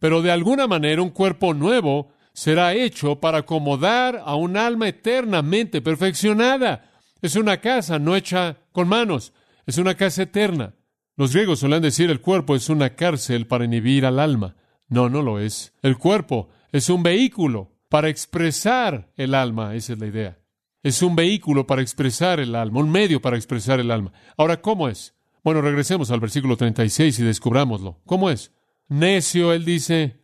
Pero 0.00 0.22
de 0.22 0.30
alguna 0.30 0.66
manera 0.66 1.02
un 1.02 1.10
cuerpo 1.10 1.54
nuevo 1.54 2.12
será 2.32 2.74
hecho 2.74 3.20
para 3.20 3.38
acomodar 3.38 4.22
a 4.24 4.34
un 4.34 4.56
alma 4.56 4.88
eternamente 4.88 5.80
perfeccionada. 5.80 6.90
Es 7.22 7.36
una 7.36 7.58
casa 7.58 7.98
no 7.98 8.16
hecha 8.16 8.56
con 8.72 8.88
manos 8.88 9.32
es 9.66 9.78
una 9.78 9.94
casa 9.94 10.22
eterna. 10.22 10.74
Los 11.16 11.32
griegos 11.32 11.60
suelen 11.60 11.82
decir 11.82 12.10
el 12.10 12.20
cuerpo 12.20 12.54
es 12.54 12.68
una 12.68 12.96
cárcel 12.96 13.46
para 13.46 13.64
inhibir 13.64 14.04
al 14.04 14.18
alma. 14.18 14.56
No, 14.88 15.08
no 15.08 15.22
lo 15.22 15.38
es. 15.38 15.72
El 15.82 15.96
cuerpo 15.96 16.48
es 16.72 16.90
un 16.90 17.02
vehículo 17.02 17.72
para 17.88 18.08
expresar 18.08 19.12
el 19.16 19.34
alma, 19.34 19.74
esa 19.74 19.92
es 19.92 19.98
la 19.98 20.06
idea. 20.06 20.38
Es 20.82 21.02
un 21.02 21.16
vehículo 21.16 21.66
para 21.66 21.82
expresar 21.82 22.40
el 22.40 22.54
alma, 22.54 22.80
un 22.80 22.90
medio 22.90 23.22
para 23.22 23.36
expresar 23.36 23.80
el 23.80 23.90
alma. 23.90 24.12
Ahora, 24.36 24.60
¿cómo 24.60 24.88
es? 24.88 25.14
Bueno, 25.42 25.62
regresemos 25.62 26.10
al 26.10 26.20
versículo 26.20 26.56
36 26.56 27.20
y 27.20 27.22
descubrámoslo. 27.22 28.00
¿Cómo 28.04 28.28
es? 28.30 28.52
Necio, 28.88 29.52
él 29.52 29.64
dice, 29.64 30.20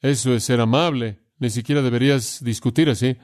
eso 0.00 0.34
es 0.34 0.44
ser 0.44 0.60
amable, 0.60 1.20
ni 1.38 1.50
siquiera 1.50 1.82
deberías 1.82 2.42
discutir 2.42 2.88
así. 2.88 3.16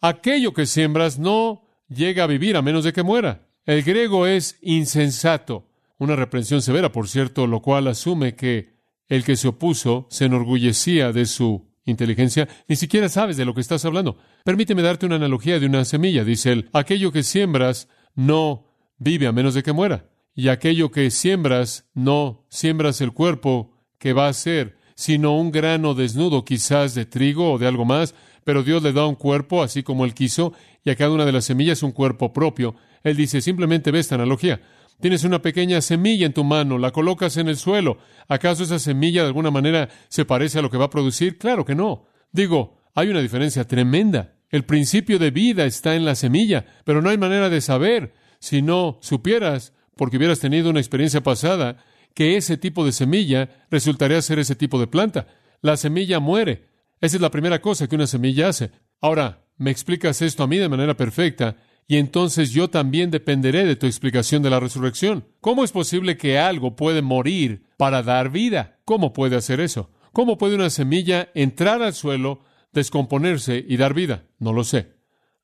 Aquello 0.00 0.52
que 0.52 0.66
siembras 0.66 1.18
no 1.18 1.66
llega 1.88 2.24
a 2.24 2.26
vivir 2.26 2.56
a 2.56 2.62
menos 2.62 2.84
de 2.84 2.92
que 2.92 3.02
muera. 3.02 3.48
El 3.66 3.82
griego 3.82 4.26
es 4.26 4.58
insensato, 4.62 5.68
una 5.98 6.16
reprensión 6.16 6.62
severa, 6.62 6.92
por 6.92 7.08
cierto, 7.08 7.46
lo 7.46 7.60
cual 7.60 7.88
asume 7.88 8.34
que 8.34 8.80
el 9.08 9.24
que 9.24 9.36
se 9.36 9.48
opuso 9.48 10.06
se 10.10 10.26
enorgullecía 10.26 11.12
de 11.12 11.26
su 11.26 11.68
inteligencia, 11.84 12.48
ni 12.68 12.76
siquiera 12.76 13.08
sabes 13.08 13.36
de 13.36 13.44
lo 13.44 13.54
que 13.54 13.60
estás 13.60 13.84
hablando. 13.84 14.18
Permíteme 14.44 14.82
darte 14.82 15.06
una 15.06 15.16
analogía 15.16 15.58
de 15.58 15.66
una 15.66 15.84
semilla, 15.84 16.24
dice 16.24 16.52
él. 16.52 16.70
Aquello 16.72 17.12
que 17.12 17.22
siembras 17.22 17.88
no 18.14 18.66
vive 18.98 19.26
a 19.26 19.32
menos 19.32 19.54
de 19.54 19.62
que 19.62 19.72
muera. 19.72 20.08
Y 20.34 20.48
aquello 20.48 20.90
que 20.90 21.10
siembras 21.10 21.90
no 21.92 22.46
siembras 22.48 23.00
el 23.00 23.12
cuerpo 23.12 23.79
que 24.00 24.12
va 24.14 24.26
a 24.26 24.32
ser, 24.32 24.78
sino 24.96 25.36
un 25.36 25.52
grano 25.52 25.94
desnudo 25.94 26.44
quizás 26.44 26.94
de 26.94 27.04
trigo 27.04 27.52
o 27.52 27.58
de 27.58 27.68
algo 27.68 27.84
más, 27.84 28.14
pero 28.42 28.64
Dios 28.64 28.82
le 28.82 28.92
da 28.92 29.06
un 29.06 29.14
cuerpo 29.14 29.62
así 29.62 29.84
como 29.84 30.04
él 30.04 30.14
quiso, 30.14 30.52
y 30.82 30.90
a 30.90 30.96
cada 30.96 31.12
una 31.12 31.26
de 31.26 31.32
las 31.32 31.44
semillas 31.44 31.84
un 31.84 31.92
cuerpo 31.92 32.32
propio. 32.32 32.74
Él 33.04 33.16
dice, 33.16 33.40
simplemente 33.40 33.90
ve 33.90 34.00
esta 34.00 34.16
analogía. 34.16 34.60
Tienes 35.00 35.24
una 35.24 35.40
pequeña 35.40 35.80
semilla 35.82 36.26
en 36.26 36.32
tu 36.32 36.44
mano, 36.44 36.78
la 36.78 36.90
colocas 36.90 37.36
en 37.36 37.48
el 37.48 37.56
suelo. 37.56 37.98
¿Acaso 38.26 38.64
esa 38.64 38.78
semilla 38.78 39.22
de 39.22 39.28
alguna 39.28 39.50
manera 39.50 39.88
se 40.08 40.24
parece 40.24 40.58
a 40.58 40.62
lo 40.62 40.70
que 40.70 40.78
va 40.78 40.86
a 40.86 40.90
producir? 40.90 41.38
Claro 41.38 41.64
que 41.64 41.74
no. 41.74 42.06
Digo, 42.32 42.78
hay 42.94 43.08
una 43.08 43.20
diferencia 43.20 43.66
tremenda. 43.66 44.34
El 44.48 44.64
principio 44.64 45.18
de 45.18 45.30
vida 45.30 45.64
está 45.66 45.94
en 45.94 46.04
la 46.04 46.14
semilla, 46.14 46.64
pero 46.84 47.02
no 47.02 47.10
hay 47.10 47.18
manera 47.18 47.50
de 47.50 47.60
saber 47.60 48.12
si 48.38 48.62
no 48.62 48.98
supieras, 49.02 49.74
porque 49.96 50.16
hubieras 50.16 50.40
tenido 50.40 50.70
una 50.70 50.80
experiencia 50.80 51.22
pasada, 51.22 51.76
que 52.14 52.36
ese 52.36 52.56
tipo 52.56 52.84
de 52.84 52.92
semilla 52.92 53.66
resultaría 53.70 54.20
ser 54.22 54.38
ese 54.38 54.54
tipo 54.54 54.78
de 54.80 54.86
planta. 54.86 55.26
La 55.60 55.76
semilla 55.76 56.20
muere. 56.20 56.68
Esa 57.00 57.16
es 57.16 57.22
la 57.22 57.30
primera 57.30 57.60
cosa 57.60 57.88
que 57.88 57.96
una 57.96 58.06
semilla 58.06 58.48
hace. 58.48 58.70
Ahora, 59.00 59.44
me 59.56 59.70
explicas 59.70 60.22
esto 60.22 60.42
a 60.42 60.46
mí 60.46 60.58
de 60.58 60.68
manera 60.68 60.96
perfecta, 60.96 61.56
y 61.86 61.96
entonces 61.96 62.50
yo 62.52 62.70
también 62.70 63.10
dependeré 63.10 63.64
de 63.64 63.76
tu 63.76 63.86
explicación 63.86 64.42
de 64.42 64.50
la 64.50 64.60
resurrección. 64.60 65.26
¿Cómo 65.40 65.64
es 65.64 65.72
posible 65.72 66.16
que 66.16 66.38
algo 66.38 66.76
puede 66.76 67.02
morir 67.02 67.64
para 67.76 68.02
dar 68.02 68.30
vida? 68.30 68.78
¿Cómo 68.84 69.12
puede 69.12 69.36
hacer 69.36 69.60
eso? 69.60 69.90
¿Cómo 70.12 70.38
puede 70.38 70.54
una 70.54 70.70
semilla 70.70 71.30
entrar 71.34 71.82
al 71.82 71.92
suelo, 71.94 72.44
descomponerse 72.72 73.64
y 73.66 73.76
dar 73.76 73.92
vida? 73.92 74.24
No 74.38 74.52
lo 74.52 74.64
sé. 74.64 74.94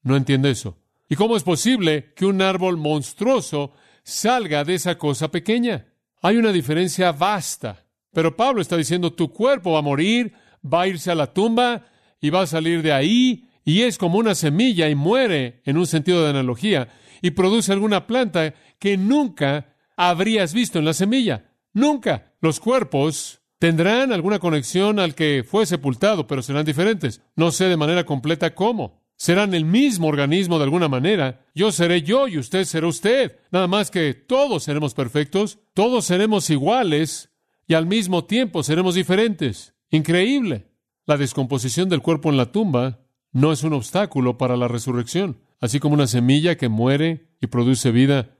No 0.02 0.16
entiendo 0.16 0.48
eso. 0.48 0.78
¿Y 1.08 1.16
cómo 1.16 1.36
es 1.36 1.42
posible 1.42 2.12
que 2.14 2.26
un 2.26 2.40
árbol 2.40 2.76
monstruoso 2.76 3.72
salga 4.02 4.64
de 4.64 4.74
esa 4.74 4.98
cosa 4.98 5.30
pequeña? 5.30 5.86
Hay 6.26 6.38
una 6.38 6.50
diferencia 6.50 7.12
vasta. 7.12 7.84
Pero 8.12 8.34
Pablo 8.34 8.60
está 8.60 8.76
diciendo, 8.76 9.12
tu 9.12 9.32
cuerpo 9.32 9.74
va 9.74 9.78
a 9.78 9.82
morir, 9.82 10.32
va 10.64 10.82
a 10.82 10.88
irse 10.88 11.12
a 11.12 11.14
la 11.14 11.32
tumba 11.32 11.86
y 12.20 12.30
va 12.30 12.42
a 12.42 12.46
salir 12.48 12.82
de 12.82 12.92
ahí 12.92 13.48
y 13.64 13.82
es 13.82 13.96
como 13.96 14.18
una 14.18 14.34
semilla 14.34 14.88
y 14.88 14.96
muere 14.96 15.60
en 15.64 15.76
un 15.78 15.86
sentido 15.86 16.24
de 16.24 16.30
analogía 16.30 16.88
y 17.22 17.30
produce 17.30 17.70
alguna 17.70 18.08
planta 18.08 18.54
que 18.80 18.96
nunca 18.96 19.76
habrías 19.96 20.52
visto 20.52 20.80
en 20.80 20.86
la 20.86 20.94
semilla. 20.94 21.52
Nunca. 21.72 22.32
Los 22.40 22.58
cuerpos 22.58 23.40
tendrán 23.60 24.12
alguna 24.12 24.40
conexión 24.40 24.98
al 24.98 25.14
que 25.14 25.44
fue 25.48 25.64
sepultado, 25.64 26.26
pero 26.26 26.42
serán 26.42 26.64
diferentes. 26.64 27.22
No 27.36 27.52
sé 27.52 27.66
de 27.66 27.76
manera 27.76 28.02
completa 28.02 28.52
cómo. 28.52 29.05
Serán 29.16 29.54
el 29.54 29.64
mismo 29.64 30.08
organismo 30.08 30.58
de 30.58 30.64
alguna 30.64 30.88
manera. 30.88 31.46
Yo 31.54 31.72
seré 31.72 32.02
yo 32.02 32.28
y 32.28 32.38
usted 32.38 32.64
será 32.64 32.86
usted. 32.86 33.38
Nada 33.50 33.66
más 33.66 33.90
que 33.90 34.12
todos 34.12 34.64
seremos 34.64 34.92
perfectos, 34.92 35.58
todos 35.72 36.04
seremos 36.04 36.50
iguales 36.50 37.30
y 37.66 37.74
al 37.74 37.86
mismo 37.86 38.24
tiempo 38.24 38.62
seremos 38.62 38.94
diferentes. 38.94 39.74
Increíble. 39.90 40.66
La 41.06 41.16
descomposición 41.16 41.88
del 41.88 42.02
cuerpo 42.02 42.30
en 42.30 42.36
la 42.36 42.52
tumba 42.52 43.00
no 43.32 43.52
es 43.52 43.62
un 43.62 43.72
obstáculo 43.72 44.36
para 44.38 44.56
la 44.56 44.68
resurrección. 44.68 45.40
Así 45.60 45.80
como 45.80 45.94
una 45.94 46.06
semilla 46.06 46.56
que 46.56 46.68
muere 46.68 47.28
y 47.40 47.46
produce 47.46 47.90
vida, 47.90 48.36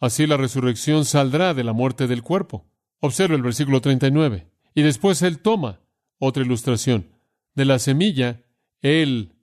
así 0.00 0.26
la 0.26 0.36
resurrección 0.36 1.04
saldrá 1.04 1.54
de 1.54 1.64
la 1.64 1.72
muerte 1.72 2.06
del 2.06 2.22
cuerpo. 2.22 2.66
Observe 3.00 3.34
el 3.34 3.42
versículo 3.42 3.80
39. 3.80 4.46
Y 4.74 4.82
después 4.82 5.22
él 5.22 5.38
toma 5.40 5.80
otra 6.18 6.44
ilustración. 6.44 7.10
De 7.54 7.64
la 7.64 7.78
semilla, 7.78 8.42
él 8.80 9.33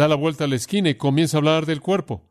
da 0.00 0.08
la 0.08 0.14
vuelta 0.14 0.44
a 0.44 0.46
la 0.46 0.56
esquina 0.56 0.88
y 0.88 0.94
comienza 0.94 1.36
a 1.36 1.40
hablar 1.40 1.66
del 1.66 1.82
cuerpo. 1.82 2.22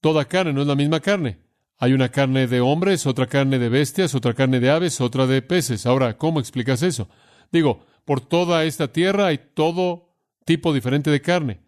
Toda 0.00 0.24
carne 0.24 0.54
no 0.54 0.62
es 0.62 0.66
la 0.66 0.74
misma 0.74 1.00
carne. 1.00 1.38
Hay 1.76 1.92
una 1.92 2.08
carne 2.08 2.46
de 2.46 2.62
hombres, 2.62 3.06
otra 3.06 3.26
carne 3.26 3.58
de 3.58 3.68
bestias, 3.68 4.14
otra 4.14 4.32
carne 4.32 4.58
de 4.58 4.70
aves, 4.70 5.02
otra 5.02 5.26
de 5.26 5.42
peces. 5.42 5.84
Ahora, 5.84 6.16
¿cómo 6.16 6.40
explicas 6.40 6.82
eso? 6.82 7.10
Digo, 7.52 7.84
por 8.06 8.22
toda 8.22 8.64
esta 8.64 8.90
tierra 8.90 9.26
hay 9.26 9.38
todo 9.52 10.14
tipo 10.46 10.72
diferente 10.72 11.10
de 11.10 11.20
carne, 11.20 11.60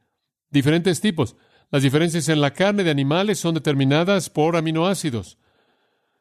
diferentes 0.49 1.03
tipos. 1.03 1.37
Las 1.71 1.83
diferencias 1.83 2.31
en 2.31 2.41
la 2.41 2.55
carne 2.55 2.83
de 2.83 2.91
animales 2.91 3.39
son 3.39 3.55
determinadas 3.55 4.31
por 4.31 4.57
aminoácidos. 4.57 5.37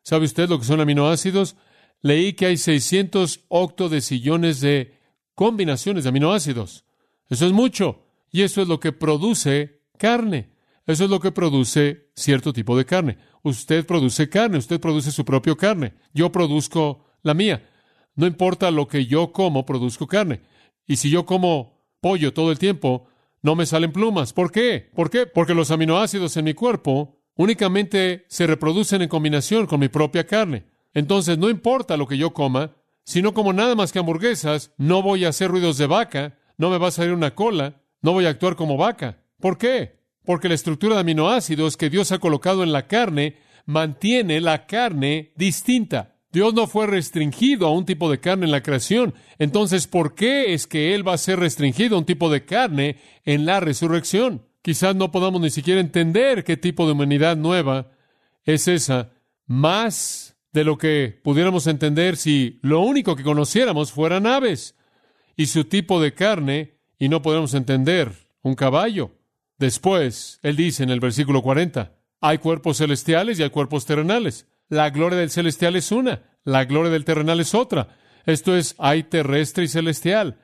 ¿Sabe 0.04 0.26
usted 0.26 0.50
lo 0.50 0.60
que 0.60 0.66
son 0.66 0.82
aminoácidos? 0.82 1.56
Leí 2.02 2.34
que 2.34 2.48
hay 2.48 2.58
600 2.58 3.46
octodecillones 3.48 4.60
de 4.60 5.00
combinaciones 5.36 6.04
de 6.04 6.10
aminoácidos. 6.10 6.84
Eso 7.30 7.46
es 7.46 7.54
mucho. 7.54 8.05
Y 8.36 8.44
eso 8.44 8.62
es 8.62 8.68
lo 8.68 8.82
que 8.82 8.92
produce 8.92 9.80
carne. 9.98 10.50
Eso 10.86 11.06
es 11.06 11.10
lo 11.10 11.22
que 11.22 11.32
produce 11.32 12.10
cierto 12.16 12.52
tipo 12.52 12.78
de 12.78 12.84
carne. 12.84 13.18
Usted 13.44 13.86
produce 13.86 14.28
carne, 14.28 14.58
usted 14.58 14.78
produce 14.82 15.14
su 15.14 15.24
propia 15.24 15.56
carne. 15.56 15.94
Yo 16.14 16.34
produzco 16.34 17.06
la 17.24 17.34
mía. 17.34 17.66
No 18.14 18.28
importa 18.28 18.72
lo 18.72 18.90
que 18.90 19.06
yo 19.06 19.32
como, 19.32 19.66
produzco 19.66 20.06
carne. 20.06 20.42
Y 20.86 20.98
si 20.98 21.10
yo 21.10 21.26
como 21.26 21.88
pollo 22.02 22.34
todo 22.34 22.52
el 22.52 22.60
tiempo, 22.60 23.08
no 23.42 23.56
me 23.56 23.66
salen 23.66 23.94
plumas. 23.94 24.34
¿Por 24.34 24.52
qué? 24.52 24.92
¿Por 24.94 25.10
qué? 25.10 25.28
Porque 25.28 25.54
los 25.54 25.72
aminoácidos 25.72 26.36
en 26.36 26.44
mi 26.44 26.54
cuerpo 26.54 27.22
únicamente 27.36 28.26
se 28.28 28.48
reproducen 28.48 29.02
en 29.02 29.08
combinación 29.08 29.66
con 29.66 29.80
mi 29.80 29.88
propia 29.88 30.28
carne. 30.28 30.66
Entonces, 30.94 31.38
no 31.38 31.50
importa 31.50 31.96
lo 31.96 32.06
que 32.06 32.18
yo 32.18 32.34
coma, 32.34 32.76
si 33.06 33.22
no 33.22 33.34
como 33.34 33.54
nada 33.54 33.76
más 33.76 33.94
que 33.94 34.00
hamburguesas, 34.00 34.74
no 34.78 35.02
voy 35.02 35.24
a 35.24 35.30
hacer 35.30 35.50
ruidos 35.50 35.78
de 35.78 35.88
vaca, 35.88 36.38
no 36.58 36.70
me 36.70 36.78
va 36.78 36.90
a 36.90 36.92
salir 36.92 37.14
una 37.14 37.34
cola, 37.34 37.82
no 38.06 38.14
voy 38.14 38.28
a 38.28 38.30
actuar 38.30 38.56
como 38.56 38.78
vaca. 38.78 39.18
¿Por 39.40 39.58
qué? 39.58 39.98
Porque 40.26 40.48
la 40.48 40.54
estructura 40.54 40.94
de 40.94 41.02
aminoácidos 41.02 41.76
que 41.76 41.90
Dios 41.90 42.12
ha 42.12 42.20
colocado 42.20 42.62
en 42.62 42.72
la 42.72 42.86
carne 42.86 43.38
mantiene 43.66 44.42
la 44.42 44.68
carne 44.68 45.34
distinta. 45.36 46.16
Dios 46.32 46.54
no 46.54 46.68
fue 46.68 46.86
restringido 46.86 47.66
a 47.66 47.72
un 47.72 47.84
tipo 47.84 48.12
de 48.12 48.20
carne 48.20 48.46
en 48.46 48.52
la 48.52 48.62
creación. 48.62 49.16
Entonces, 49.40 49.88
¿por 49.88 50.14
qué 50.14 50.54
es 50.54 50.68
que 50.68 50.94
Él 50.94 51.08
va 51.08 51.14
a 51.14 51.18
ser 51.18 51.40
restringido 51.40 51.96
a 51.96 52.00
un 52.00 52.06
tipo 52.06 52.30
de 52.30 52.46
carne 52.46 52.98
en 53.24 53.48
la 53.48 53.60
resurrección? 53.60 54.46
Quizás 54.62 54.96
no 54.96 55.10
podamos 55.12 55.42
ni 55.42 55.50
siquiera 55.50 55.82
entender 55.82 56.44
qué 56.44 56.58
tipo 56.58 56.86
de 56.86 56.92
humanidad 56.92 57.36
nueva 57.36 57.90
es 58.44 58.68
esa, 58.68 59.14
más 59.48 60.38
de 60.54 60.64
lo 60.64 60.78
que 60.78 61.20
pudiéramos 61.24 61.66
entender 61.66 62.18
si 62.18 62.60
lo 62.62 62.82
único 62.82 63.16
que 63.16 63.24
conociéramos 63.24 63.92
fueran 63.92 64.28
aves 64.28 64.76
y 65.36 65.48
su 65.48 65.66
tipo 65.66 66.00
de 66.00 66.14
carne, 66.14 66.75
y 66.98 67.10
no 67.10 67.22
podemos 67.22 67.54
entender 67.54 68.12
un 68.42 68.56
caballo. 68.56 69.12
Después, 69.58 70.40
Él 70.44 70.56
dice 70.56 70.84
en 70.84 70.90
el 70.90 71.00
versículo 71.00 71.42
40, 71.42 71.94
hay 72.22 72.38
cuerpos 72.38 72.78
celestiales 72.78 73.40
y 73.40 73.44
hay 73.44 73.50
cuerpos 73.50 73.86
terrenales. 73.86 74.48
La 74.68 74.90
gloria 74.90 75.20
del 75.20 75.30
celestial 75.30 75.76
es 75.76 75.92
una, 75.92 76.24
la 76.44 76.66
gloria 76.66 76.92
del 76.92 77.06
terrenal 77.06 77.40
es 77.40 77.54
otra. 77.54 77.98
Esto 78.26 78.56
es, 78.56 78.76
hay 78.80 79.04
terrestre 79.04 79.66
y 79.66 79.68
celestial. 79.68 80.40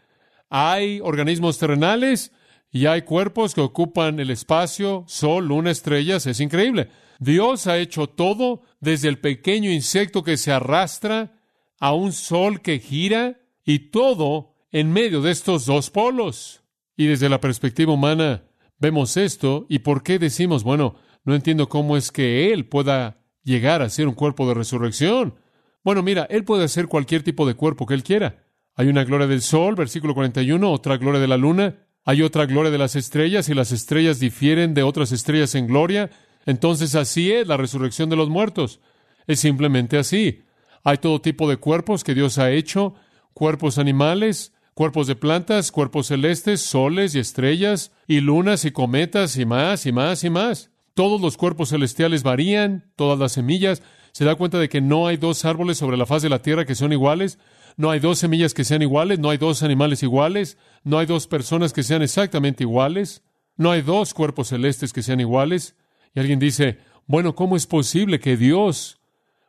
Hay 0.50 1.00
organismos 1.02 1.58
terrenales 1.58 2.32
y 2.72 2.86
hay 2.86 3.02
cuerpos 3.02 3.56
que 3.56 3.62
ocupan 3.62 4.20
el 4.20 4.30
espacio, 4.30 5.04
sol, 5.08 5.48
luna, 5.48 5.72
estrellas. 5.72 6.28
Es 6.28 6.40
increíble. 6.40 6.90
Dios 7.20 7.68
ha 7.68 7.78
hecho 7.78 8.08
todo, 8.08 8.62
desde 8.80 9.08
el 9.08 9.20
pequeño 9.20 9.72
insecto 9.72 10.24
que 10.24 10.38
se 10.38 10.52
arrastra 10.52 11.34
a 11.80 11.94
un 11.94 12.14
sol 12.14 12.62
que 12.62 12.80
gira, 12.80 13.38
y 13.64 13.92
todo 13.92 14.51
en 14.72 14.92
medio 14.92 15.22
de 15.22 15.32
estos 15.32 15.66
dos 15.66 15.90
polos. 15.90 16.64
Y 16.96 17.08
desde 17.08 17.30
la 17.30 17.42
perspectiva 17.42 17.94
humana 17.94 18.44
vemos 18.78 19.18
esto, 19.18 19.66
y 19.70 19.80
por 19.80 20.04
qué 20.04 20.20
decimos, 20.20 20.64
bueno, 20.64 20.96
no 21.24 21.36
entiendo 21.36 21.70
cómo 21.70 21.98
es 21.98 22.12
que 22.12 22.52
Él 22.52 22.66
pueda 22.66 23.22
llegar 23.44 23.82
a 23.82 23.90
ser 23.90 24.08
un 24.08 24.14
cuerpo 24.14 24.48
de 24.48 24.54
resurrección. 24.54 25.36
Bueno, 25.84 26.04
mira, 26.04 26.28
Él 26.30 26.44
puede 26.44 26.64
hacer 26.64 26.88
cualquier 26.88 27.24
tipo 27.24 27.46
de 27.46 27.54
cuerpo 27.54 27.86
que 27.86 27.94
Él 27.94 28.04
quiera. 28.04 28.44
Hay 28.76 28.88
una 28.88 29.04
gloria 29.04 29.28
del 29.28 29.42
sol, 29.42 29.76
versículo 29.76 30.14
41, 30.14 30.72
otra 30.72 30.98
gloria 30.98 31.20
de 31.20 31.28
la 31.28 31.38
luna, 31.38 31.76
hay 32.04 32.24
otra 32.24 32.46
gloria 32.46 32.72
de 32.72 32.78
las 32.78 32.96
estrellas 32.96 33.50
y 33.50 33.54
las 33.54 33.72
estrellas 33.72 34.20
difieren 34.20 34.74
de 34.74 34.84
otras 34.84 35.12
estrellas 35.12 35.54
en 35.56 35.68
gloria. 35.68 36.10
Entonces 36.46 36.96
así 36.96 37.32
es 37.32 37.48
la 37.48 37.58
resurrección 37.58 38.10
de 38.10 38.16
los 38.16 38.30
muertos. 38.30 38.80
Es 39.28 39.40
simplemente 39.40 39.98
así. 39.98 40.44
Hay 40.84 40.98
todo 40.98 41.22
tipo 41.22 41.48
de 41.48 41.58
cuerpos 41.58 42.04
que 42.04 42.16
Dios 42.16 42.40
ha 42.40 42.50
hecho, 42.50 42.96
cuerpos 43.34 43.78
animales, 43.78 44.54
cuerpos 44.74 45.08
de 45.08 45.16
plantas, 45.16 45.72
cuerpos 45.72 46.08
celestes, 46.08 46.62
soles 46.62 47.16
y 47.16 47.20
estrellas, 47.20 47.92
y 48.08 48.22
lunas 48.22 48.66
y 48.66 48.72
cometas 48.72 49.38
y 49.38 49.46
más 49.46 49.86
y 49.86 49.92
más 49.92 50.24
y 50.24 50.30
más. 50.30 50.72
Todos 50.94 51.22
los 51.22 51.38
cuerpos 51.38 51.70
celestiales 51.70 52.24
varían, 52.24 52.92
todas 52.96 53.18
las 53.18 53.34
semillas. 53.34 53.82
Se 54.12 54.26
da 54.26 54.36
cuenta 54.36 54.60
de 54.60 54.70
que 54.70 54.82
no 54.82 55.08
hay 55.08 55.18
dos 55.18 55.46
árboles 55.46 55.78
sobre 55.78 55.98
la 55.98 56.06
faz 56.06 56.22
de 56.22 56.30
la 56.30 56.42
tierra 56.42 56.66
que 56.66 56.76
son 56.76 56.92
iguales, 56.92 57.40
no 57.78 57.90
hay 57.90 58.00
dos 58.00 58.20
semillas 58.20 58.54
que 58.54 58.66
sean 58.66 58.82
iguales, 58.82 59.20
no 59.20 59.30
hay 59.30 59.38
dos 59.38 59.64
animales 59.64 60.04
iguales, 60.04 60.58
no 60.84 60.98
hay 60.98 61.06
dos 61.06 61.28
personas 61.28 61.72
que 61.72 61.84
sean 61.84 62.02
exactamente 62.02 62.64
iguales, 62.64 63.24
no 63.56 63.72
hay 63.72 63.82
dos 63.82 64.14
cuerpos 64.14 64.50
celestes 64.50 64.92
que 64.92 65.04
sean 65.04 65.22
iguales. 65.22 65.76
Y 66.14 66.20
alguien 66.20 66.40
dice, 66.40 66.80
bueno, 67.08 67.36
¿cómo 67.36 67.56
es 67.56 67.68
posible 67.68 68.20
que 68.20 68.36
Dios 68.36 69.00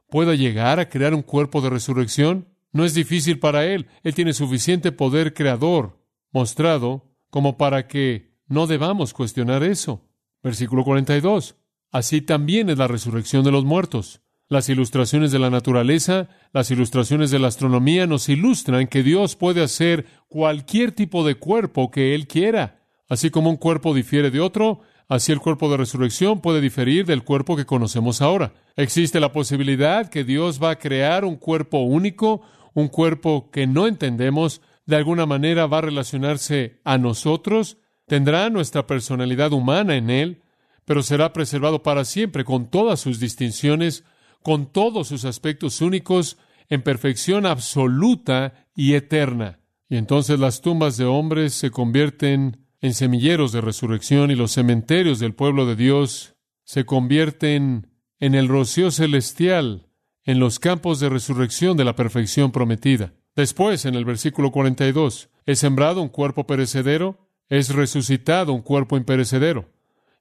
pueda 0.08 0.34
llegar 0.34 0.78
a 0.78 0.88
crear 0.88 1.14
un 1.14 1.22
cuerpo 1.22 1.60
de 1.60 1.70
resurrección? 1.70 2.46
No 2.72 2.84
es 2.84 2.94
difícil 2.94 3.38
para 3.38 3.66
Él. 3.66 3.86
Él 4.02 4.14
tiene 4.14 4.32
suficiente 4.32 4.92
poder 4.92 5.34
creador 5.34 6.00
mostrado 6.32 7.12
como 7.30 7.56
para 7.56 7.86
que 7.86 8.32
no 8.46 8.66
debamos 8.66 9.12
cuestionar 9.12 9.62
eso. 9.62 10.08
Versículo 10.42 10.84
42. 10.84 11.56
Así 11.90 12.22
también 12.22 12.70
es 12.70 12.78
la 12.78 12.88
resurrección 12.88 13.44
de 13.44 13.52
los 13.52 13.64
muertos. 13.64 14.22
Las 14.48 14.68
ilustraciones 14.68 15.32
de 15.32 15.38
la 15.38 15.50
naturaleza, 15.50 16.28
las 16.52 16.70
ilustraciones 16.70 17.30
de 17.30 17.38
la 17.38 17.48
astronomía 17.48 18.06
nos 18.06 18.28
ilustran 18.28 18.86
que 18.86 19.02
Dios 19.02 19.36
puede 19.36 19.62
hacer 19.62 20.06
cualquier 20.28 20.92
tipo 20.92 21.24
de 21.24 21.36
cuerpo 21.36 21.90
que 21.90 22.14
Él 22.14 22.26
quiera. 22.26 22.82
Así 23.08 23.30
como 23.30 23.50
un 23.50 23.56
cuerpo 23.56 23.94
difiere 23.94 24.30
de 24.30 24.40
otro, 24.40 24.80
así 25.08 25.32
el 25.32 25.40
cuerpo 25.40 25.70
de 25.70 25.78
resurrección 25.78 26.40
puede 26.40 26.60
diferir 26.60 27.06
del 27.06 27.24
cuerpo 27.24 27.56
que 27.56 27.64
conocemos 27.64 28.20
ahora. 28.20 28.52
Existe 28.76 29.20
la 29.20 29.32
posibilidad 29.32 30.10
que 30.10 30.24
Dios 30.24 30.62
va 30.62 30.70
a 30.70 30.78
crear 30.78 31.24
un 31.24 31.36
cuerpo 31.36 31.78
único, 31.78 32.42
un 32.74 32.88
cuerpo 32.88 33.50
que 33.50 33.66
no 33.66 33.86
entendemos, 33.86 34.60
de 34.86 34.96
alguna 34.96 35.26
manera 35.26 35.66
va 35.66 35.78
a 35.78 35.82
relacionarse 35.82 36.80
a 36.84 36.98
nosotros, 36.98 37.78
Tendrá 38.06 38.50
nuestra 38.50 38.86
personalidad 38.86 39.52
humana 39.52 39.96
en 39.96 40.10
Él, 40.10 40.42
pero 40.84 41.02
será 41.02 41.32
preservado 41.32 41.82
para 41.82 42.04
siempre 42.04 42.44
con 42.44 42.68
todas 42.68 43.00
sus 43.00 43.20
distinciones, 43.20 44.04
con 44.42 44.70
todos 44.70 45.08
sus 45.08 45.24
aspectos 45.24 45.80
únicos, 45.80 46.36
en 46.68 46.82
perfección 46.82 47.46
absoluta 47.46 48.66
y 48.74 48.94
eterna. 48.94 49.60
Y 49.88 49.96
entonces 49.96 50.38
las 50.38 50.60
tumbas 50.60 50.96
de 50.96 51.04
hombres 51.04 51.54
se 51.54 51.70
convierten 51.70 52.66
en 52.80 52.94
semilleros 52.94 53.52
de 53.52 53.60
resurrección 53.60 54.30
y 54.30 54.34
los 54.34 54.52
cementerios 54.52 55.18
del 55.18 55.34
pueblo 55.34 55.66
de 55.66 55.76
Dios 55.76 56.34
se 56.64 56.84
convierten 56.84 57.88
en 58.18 58.34
el 58.34 58.48
rocío 58.48 58.90
celestial, 58.90 59.88
en 60.24 60.38
los 60.38 60.58
campos 60.58 61.00
de 61.00 61.08
resurrección 61.08 61.76
de 61.76 61.84
la 61.84 61.96
perfección 61.96 62.52
prometida. 62.52 63.12
Después, 63.34 63.86
en 63.86 63.94
el 63.94 64.04
versículo 64.04 64.50
42, 64.50 65.30
es 65.46 65.58
sembrado 65.58 66.02
un 66.02 66.08
cuerpo 66.08 66.46
perecedero, 66.46 67.28
es 67.48 67.74
resucitado 67.74 68.52
un 68.52 68.62
cuerpo 68.62 68.96
imperecedero. 68.96 69.70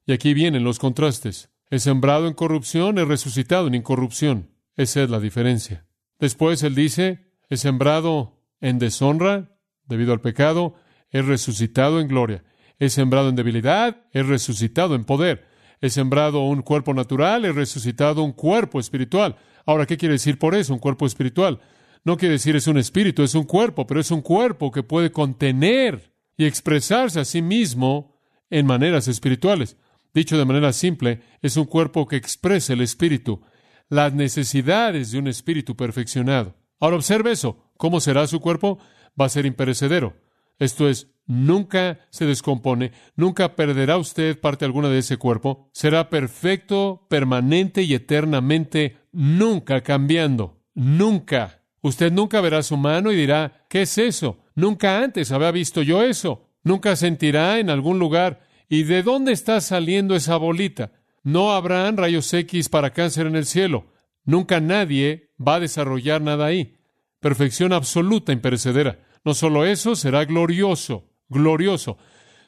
Y 0.06 0.12
aquí 0.12 0.34
vienen 0.34 0.64
los 0.64 0.78
contrastes. 0.78 1.50
Es 1.70 1.84
sembrado 1.84 2.26
en 2.26 2.34
corrupción, 2.34 2.98
es 2.98 3.06
resucitado 3.06 3.68
en 3.68 3.74
incorrupción. 3.74 4.50
Esa 4.76 5.02
es 5.02 5.10
la 5.10 5.20
diferencia. 5.20 5.86
Después 6.18 6.62
él 6.62 6.74
dice, 6.74 7.32
es 7.48 7.60
sembrado 7.60 8.40
en 8.60 8.78
deshonra 8.78 9.56
debido 9.86 10.12
al 10.12 10.20
pecado, 10.20 10.74
es 11.10 11.24
resucitado 11.24 12.00
en 12.00 12.08
gloria. 12.08 12.44
Es 12.78 12.94
sembrado 12.94 13.28
en 13.28 13.36
debilidad, 13.36 14.06
es 14.12 14.26
resucitado 14.26 14.94
en 14.94 15.04
poder. 15.04 15.46
Es 15.80 15.94
sembrado 15.94 16.40
un 16.44 16.62
cuerpo 16.62 16.94
natural, 16.94 17.44
es 17.44 17.54
resucitado 17.54 18.22
un 18.22 18.32
cuerpo 18.32 18.80
espiritual. 18.80 19.36
Ahora, 19.66 19.86
¿qué 19.86 19.96
quiere 19.96 20.14
decir 20.14 20.38
por 20.38 20.54
eso, 20.54 20.72
un 20.72 20.78
cuerpo 20.78 21.06
espiritual? 21.06 21.60
No 22.04 22.16
quiere 22.16 22.32
decir 22.32 22.56
es 22.56 22.66
un 22.66 22.78
espíritu, 22.78 23.22
es 23.22 23.34
un 23.34 23.44
cuerpo, 23.44 23.86
pero 23.86 24.00
es 24.00 24.10
un 24.10 24.22
cuerpo 24.22 24.70
que 24.70 24.82
puede 24.82 25.12
contener 25.12 26.12
y 26.36 26.46
expresarse 26.46 27.20
a 27.20 27.24
sí 27.24 27.42
mismo 27.42 28.18
en 28.50 28.66
maneras 28.66 29.08
espirituales. 29.08 29.76
Dicho 30.12 30.36
de 30.36 30.44
manera 30.44 30.72
simple, 30.72 31.20
es 31.40 31.56
un 31.56 31.64
cuerpo 31.64 32.06
que 32.06 32.16
expresa 32.16 32.72
el 32.72 32.80
espíritu, 32.80 33.42
las 33.88 34.12
necesidades 34.12 35.12
de 35.12 35.18
un 35.18 35.28
espíritu 35.28 35.76
perfeccionado. 35.76 36.56
Ahora 36.80 36.96
observe 36.96 37.30
eso. 37.32 37.70
¿Cómo 37.76 38.00
será 38.00 38.26
su 38.26 38.40
cuerpo? 38.40 38.78
Va 39.20 39.26
a 39.26 39.30
ser 39.30 39.46
imperecedero. 39.46 40.16
Esto 40.62 40.88
es, 40.88 41.08
nunca 41.26 42.00
se 42.10 42.26
descompone, 42.26 42.92
nunca 43.16 43.56
perderá 43.56 43.96
usted 43.96 44.38
parte 44.38 44.64
alguna 44.64 44.88
de 44.88 44.98
ese 44.98 45.16
cuerpo. 45.16 45.70
Será 45.72 46.08
perfecto, 46.08 47.06
permanente 47.08 47.82
y 47.82 47.94
eternamente, 47.94 48.98
nunca 49.12 49.82
cambiando. 49.82 50.62
Nunca. 50.74 51.62
Usted 51.80 52.12
nunca 52.12 52.40
verá 52.40 52.62
su 52.62 52.76
mano 52.76 53.12
y 53.12 53.16
dirá, 53.16 53.66
¿qué 53.68 53.82
es 53.82 53.98
eso? 53.98 54.38
Nunca 54.54 55.02
antes 55.02 55.32
había 55.32 55.50
visto 55.50 55.82
yo 55.82 56.02
eso. 56.02 56.48
Nunca 56.62 56.94
sentirá 56.94 57.58
en 57.58 57.70
algún 57.70 57.98
lugar, 57.98 58.46
¿Y 58.72 58.84
de 58.84 59.02
dónde 59.02 59.32
está 59.32 59.60
saliendo 59.60 60.16
esa 60.16 60.38
bolita? 60.38 60.92
No 61.22 61.52
habrán 61.52 61.98
rayos 61.98 62.32
X 62.32 62.70
para 62.70 62.94
cáncer 62.94 63.26
en 63.26 63.36
el 63.36 63.44
cielo. 63.44 63.92
Nunca 64.24 64.60
nadie 64.60 65.34
va 65.38 65.56
a 65.56 65.60
desarrollar 65.60 66.22
nada 66.22 66.46
ahí. 66.46 66.78
Perfección 67.20 67.74
absoluta, 67.74 68.32
imperecedera. 68.32 69.04
No 69.24 69.34
solo 69.34 69.64
eso, 69.64 69.94
será 69.96 70.24
glorioso, 70.24 71.08
glorioso. 71.28 71.98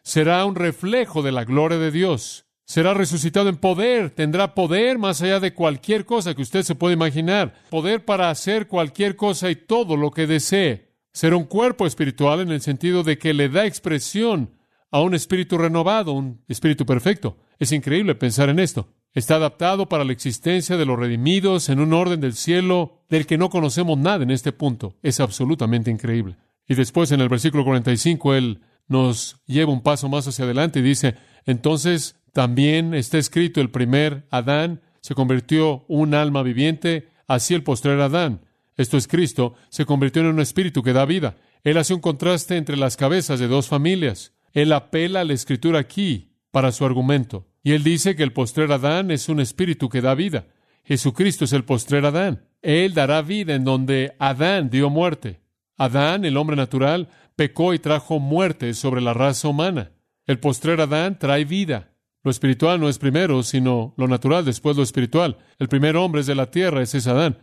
Será 0.03 0.45
un 0.45 0.55
reflejo 0.55 1.23
de 1.23 1.33
la 1.33 1.45
gloria 1.45 1.79
de 1.79 1.91
Dios. 1.91 2.47
Será 2.67 2.95
resucitado 2.95 3.49
en 3.51 3.57
poder, 3.57 4.11
tendrá 4.11 4.55
poder 4.55 4.99
más 4.99 5.21
allá 5.21 5.39
de 5.39 5.53
cualquier 5.53 6.07
cosa 6.07 6.35
que 6.35 6.43
usted 6.43 6.63
se 6.63 6.75
pueda 6.75 6.95
imaginar, 6.95 7.55
poder 7.69 8.05
para 8.05 8.31
hacer 8.31 8.69
cualquier 8.69 9.17
cosa 9.17 9.51
y 9.51 9.57
todo 9.57 9.97
lo 9.97 10.11
que 10.11 10.27
desee. 10.27 10.95
Será 11.13 11.37
un 11.37 11.45
cuerpo 11.45 11.87
espiritual 11.87 12.41
en 12.41 12.51
el 12.51 12.63
sentido 12.63 13.03
de 13.03 13.19
que 13.19 13.35
le 13.35 13.51
da 13.51 13.67
expresión 13.67 14.57
a 14.91 15.01
un 15.01 15.15
espíritu 15.15 15.59
renovado, 15.59 16.13
un 16.13 16.43
espíritu 16.49 16.87
perfecto. 16.87 17.37
Es 17.59 17.71
increíble 17.73 18.15
pensar 18.15 18.49
en 18.49 18.59
esto. 18.59 18.89
Está 19.13 19.37
adaptado 19.37 19.89
para 19.89 20.05
la 20.05 20.13
existencia 20.13 20.77
de 20.77 20.87
los 20.87 20.99
redimidos 20.99 21.69
en 21.69 21.81
un 21.81 21.93
orden 21.93 22.21
del 22.21 22.35
cielo 22.35 23.05
del 23.09 23.27
que 23.27 23.39
no 23.39 23.51
conocemos 23.51 23.99
nada 23.99 24.25
en 24.25 24.31
este 24.31 24.53
punto. 24.53 24.97
Es 25.03 25.21
absolutamente 25.21 25.91
increíble. 25.91 26.37
Y 26.69 26.75
después 26.75 27.13
en 27.13 27.21
el 27.21 27.29
versículo 27.29 27.65
45 27.65 28.35
él 28.35 28.61
nos 28.87 29.41
lleva 29.47 29.73
un 29.73 29.83
paso 29.83 30.09
más 30.09 30.27
hacia 30.27 30.45
adelante 30.45 30.81
y 30.81 30.83
dice, 30.83 31.17
entonces 31.47 32.17
también 32.33 32.95
está 32.95 33.19
escrito 33.19 33.61
el 33.61 33.71
primer 33.71 34.27
Adán 34.31 34.81
se 35.05 35.15
convirtió 35.15 35.85
un 35.87 36.15
alma 36.15 36.43
viviente, 36.43 37.11
así 37.27 37.53
el 37.53 37.63
postrer 37.63 38.01
Adán. 38.01 38.41
Esto 38.75 38.97
es 38.97 39.07
Cristo, 39.07 39.53
se 39.69 39.85
convirtió 39.85 40.23
en 40.23 40.29
un 40.29 40.41
espíritu 40.41 40.83
que 40.83 40.95
da 40.95 41.05
vida. 41.05 41.37
Él 41.63 41.77
hace 41.77 41.93
un 41.93 42.01
contraste 42.01 42.57
entre 42.57 42.79
las 42.79 42.97
cabezas 42.97 43.39
de 43.39 43.47
dos 43.47 43.69
familias. 43.69 44.33
Él 44.55 44.73
apela 44.73 45.21
a 45.21 45.25
la 45.25 45.35
escritura 45.35 45.79
aquí 45.79 46.33
para 46.51 46.73
su 46.73 46.87
argumento. 46.87 47.47
Y 47.63 47.73
él 47.73 47.85
dice 47.85 48.17
que 48.17 48.23
el 48.23 48.33
postrer 48.33 48.73
Adán 48.73 49.11
es 49.11 49.29
un 49.29 49.41
espíritu 49.41 49.91
que 49.91 50.01
da 50.01 50.15
vida. 50.15 50.47
Jesucristo 50.85 51.45
es 51.45 51.53
el 51.53 51.65
postrer 51.65 52.07
Adán. 52.07 52.49
Él 52.63 52.95
dará 52.95 53.21
vida 53.21 53.55
en 53.55 53.65
donde 53.65 54.17
Adán 54.19 54.71
dio 54.71 54.89
muerte. 54.89 55.43
Adán, 55.77 56.25
el 56.25 56.37
hombre 56.37 56.57
natural, 56.57 57.09
pecó 57.37 57.75
y 57.75 57.79
trajo 57.79 58.19
muerte 58.19 58.75
sobre 58.75 59.01
la 59.01 59.15
raza 59.15 59.49
humana. 59.49 59.93
El 60.27 60.39
postrer 60.39 60.81
Adán 60.81 61.19
trae 61.19 61.45
vida. 61.45 61.91
Lo 62.23 62.31
espiritual 62.31 62.81
no 62.81 62.89
es 62.89 62.99
primero, 62.99 63.43
sino 63.43 63.95
lo 63.99 64.09
natural 64.09 64.45
después 64.45 64.77
lo 64.77 64.83
espiritual. 64.83 65.37
El 65.59 65.69
primer 65.69 65.97
hombre 65.97 66.23
es 66.23 66.27
de 66.27 66.35
la 66.35 66.51
tierra, 66.51 66.81
ese 66.81 66.99
es 66.99 67.07
Adán. 67.07 67.39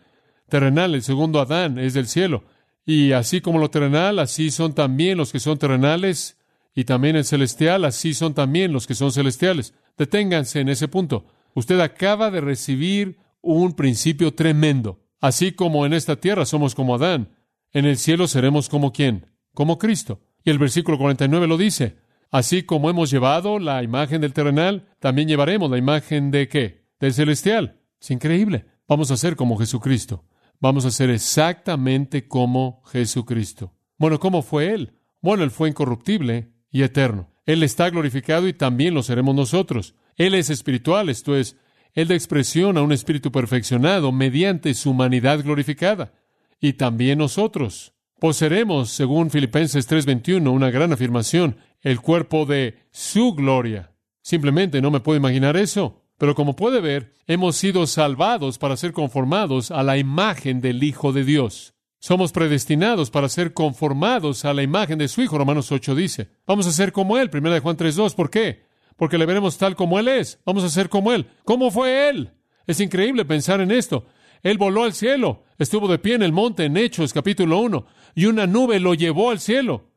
Terrenal, 0.50 0.96
el 0.96 1.04
segundo 1.04 1.40
Adán 1.40 1.78
es 1.78 1.94
del 1.94 2.08
cielo. 2.08 2.44
Y 2.86 3.12
así 3.12 3.42
como 3.42 3.60
lo 3.60 3.70
terrenal, 3.70 4.18
así 4.18 4.50
son 4.50 4.74
también 4.74 5.18
los 5.18 5.32
que 5.32 5.40
son 5.40 5.58
terrenales 5.58 6.40
y 6.74 6.86
también 6.86 7.16
el 7.16 7.26
celestial, 7.26 7.86
así 7.86 8.14
son 8.14 8.34
también 8.34 8.74
los 8.74 8.88
que 8.88 8.96
son 8.96 9.12
celestiales. 9.12 9.76
Deténganse 9.98 10.62
en 10.62 10.70
ese 10.70 10.88
punto. 10.88 11.26
Usted 11.54 11.80
acaba 11.80 12.32
de 12.32 12.42
recibir 12.42 13.20
un 13.42 13.74
principio 13.74 14.34
tremendo. 14.34 15.00
Así 15.20 15.52
como 15.52 15.86
en 15.86 15.94
esta 15.94 16.16
tierra 16.16 16.46
somos 16.46 16.74
como 16.74 16.96
Adán, 16.96 17.30
en 17.74 17.86
el 17.86 17.98
cielo 17.98 18.28
seremos 18.28 18.70
como 18.70 18.92
quién? 18.92 19.28
Como 19.54 19.78
Cristo. 19.78 20.22
Y 20.44 20.50
el 20.50 20.60
versículo 20.60 20.98
49 20.98 21.48
lo 21.48 21.58
dice. 21.58 21.98
Así 22.30 22.64
como 22.64 22.90
hemos 22.90 23.12
llevado 23.12 23.60
la 23.60 23.84
imagen 23.84 24.22
del 24.22 24.34
terrenal, 24.34 24.88
también 25.00 25.28
llevaremos 25.28 25.70
la 25.70 25.78
imagen 25.78 26.32
de 26.32 26.48
qué? 26.48 26.86
Del 27.00 27.14
celestial. 27.14 27.80
Es 28.00 28.12
increíble. 28.12 28.66
Vamos 28.88 29.12
a 29.12 29.18
ser 29.18 29.36
como 29.36 29.58
Jesucristo. 29.58 30.26
Vamos 30.60 30.86
a 30.86 30.92
ser 30.92 31.10
exactamente 31.10 32.28
como 32.28 32.84
Jesucristo. 32.86 33.74
Bueno, 33.98 34.20
¿cómo 34.20 34.42
fue 34.42 34.74
Él? 34.74 34.94
Bueno, 35.22 35.44
Él 35.44 35.52
fue 35.52 35.70
incorruptible, 35.70 36.52
y 36.72 36.84
eterno. 36.84 37.30
Él 37.46 37.64
está 37.64 37.90
glorificado 37.90 38.48
y 38.48 38.54
también 38.54 38.94
lo 38.94 39.04
seremos 39.04 39.36
nosotros. 39.36 39.96
Él 40.16 40.34
es 40.34 40.50
espiritual, 40.50 41.10
esto 41.10 41.36
es, 41.36 41.58
Él 41.94 42.08
da 42.08 42.16
expresión 42.16 42.78
a 42.78 42.82
un 42.82 42.92
espíritu 42.94 43.32
perfeccionado 43.32 44.12
mediante 44.12 44.74
su 44.74 44.92
humanidad 44.92 45.44
glorificada. 45.44 46.14
Y 46.62 46.74
también 46.74 47.18
nosotros. 47.18 47.94
Poseeremos, 48.20 48.92
según 48.92 49.32
Filipenses 49.32 49.88
3:21, 49.88 50.52
una 50.52 50.70
gran 50.70 50.94
afirmación, 50.94 51.58
el 51.82 52.00
cuerpo 52.00 52.46
de 52.46 52.78
su 52.92 53.34
gloria. 53.34 53.92
Simplemente 54.22 54.80
no 54.80 54.92
me 54.92 55.00
puedo 55.00 55.18
imaginar 55.18 55.58
eso. 55.58 55.98
Pero 56.22 56.36
como 56.36 56.56
puede 56.56 56.82
ver, 56.82 57.16
hemos 57.26 57.56
sido 57.56 57.88
salvados 57.88 58.60
para 58.60 58.78
ser 58.78 58.94
conformados 58.94 59.72
a 59.72 59.82
la 59.82 59.98
imagen 59.98 60.62
del 60.62 60.84
Hijo 60.84 61.12
de 61.14 61.26
Dios. 61.26 61.74
Somos 61.98 62.32
predestinados 62.32 63.10
para 63.10 63.28
ser 63.28 63.54
conformados 63.54 64.46
a 64.46 64.54
la 64.54 64.62
imagen 64.62 65.00
de 65.00 65.08
su 65.08 65.24
Hijo, 65.24 65.40
Romanos 65.40 65.72
8 65.72 65.96
dice. 65.96 66.30
Vamos 66.46 66.68
a 66.68 66.72
ser 66.72 66.92
como 66.92 67.18
Él, 67.18 67.32
1 67.34 67.50
de 67.50 67.60
Juan 67.60 67.76
3.2. 67.76 68.14
¿Por 68.14 68.30
qué? 68.30 68.68
Porque 68.98 69.18
le 69.18 69.26
veremos 69.26 69.58
tal 69.58 69.76
como 69.76 69.98
Él 69.98 70.10
es. 70.10 70.40
Vamos 70.46 70.64
a 70.64 70.70
ser 70.70 70.90
como 70.90 71.12
Él. 71.12 71.26
¿Cómo 71.44 71.72
fue 71.72 72.10
Él? 72.10 72.30
Es 72.68 72.80
increíble 72.80 73.26
pensar 73.26 73.60
en 73.60 73.72
esto. 73.72 74.06
Él 74.44 74.58
voló 74.58 74.84
al 74.84 74.94
cielo, 74.94 75.44
estuvo 75.58 75.88
de 75.88 76.00
pie 76.00 76.16
en 76.16 76.24
el 76.24 76.32
monte 76.32 76.66
en 76.66 76.78
Hechos 76.78 77.14
capítulo 77.14 77.60
1, 77.60 77.86
y 78.16 78.26
una 78.26 78.48
nube 78.48 78.80
lo 78.80 78.94
llevó 78.94 79.32
al 79.32 79.40
cielo. 79.40 79.90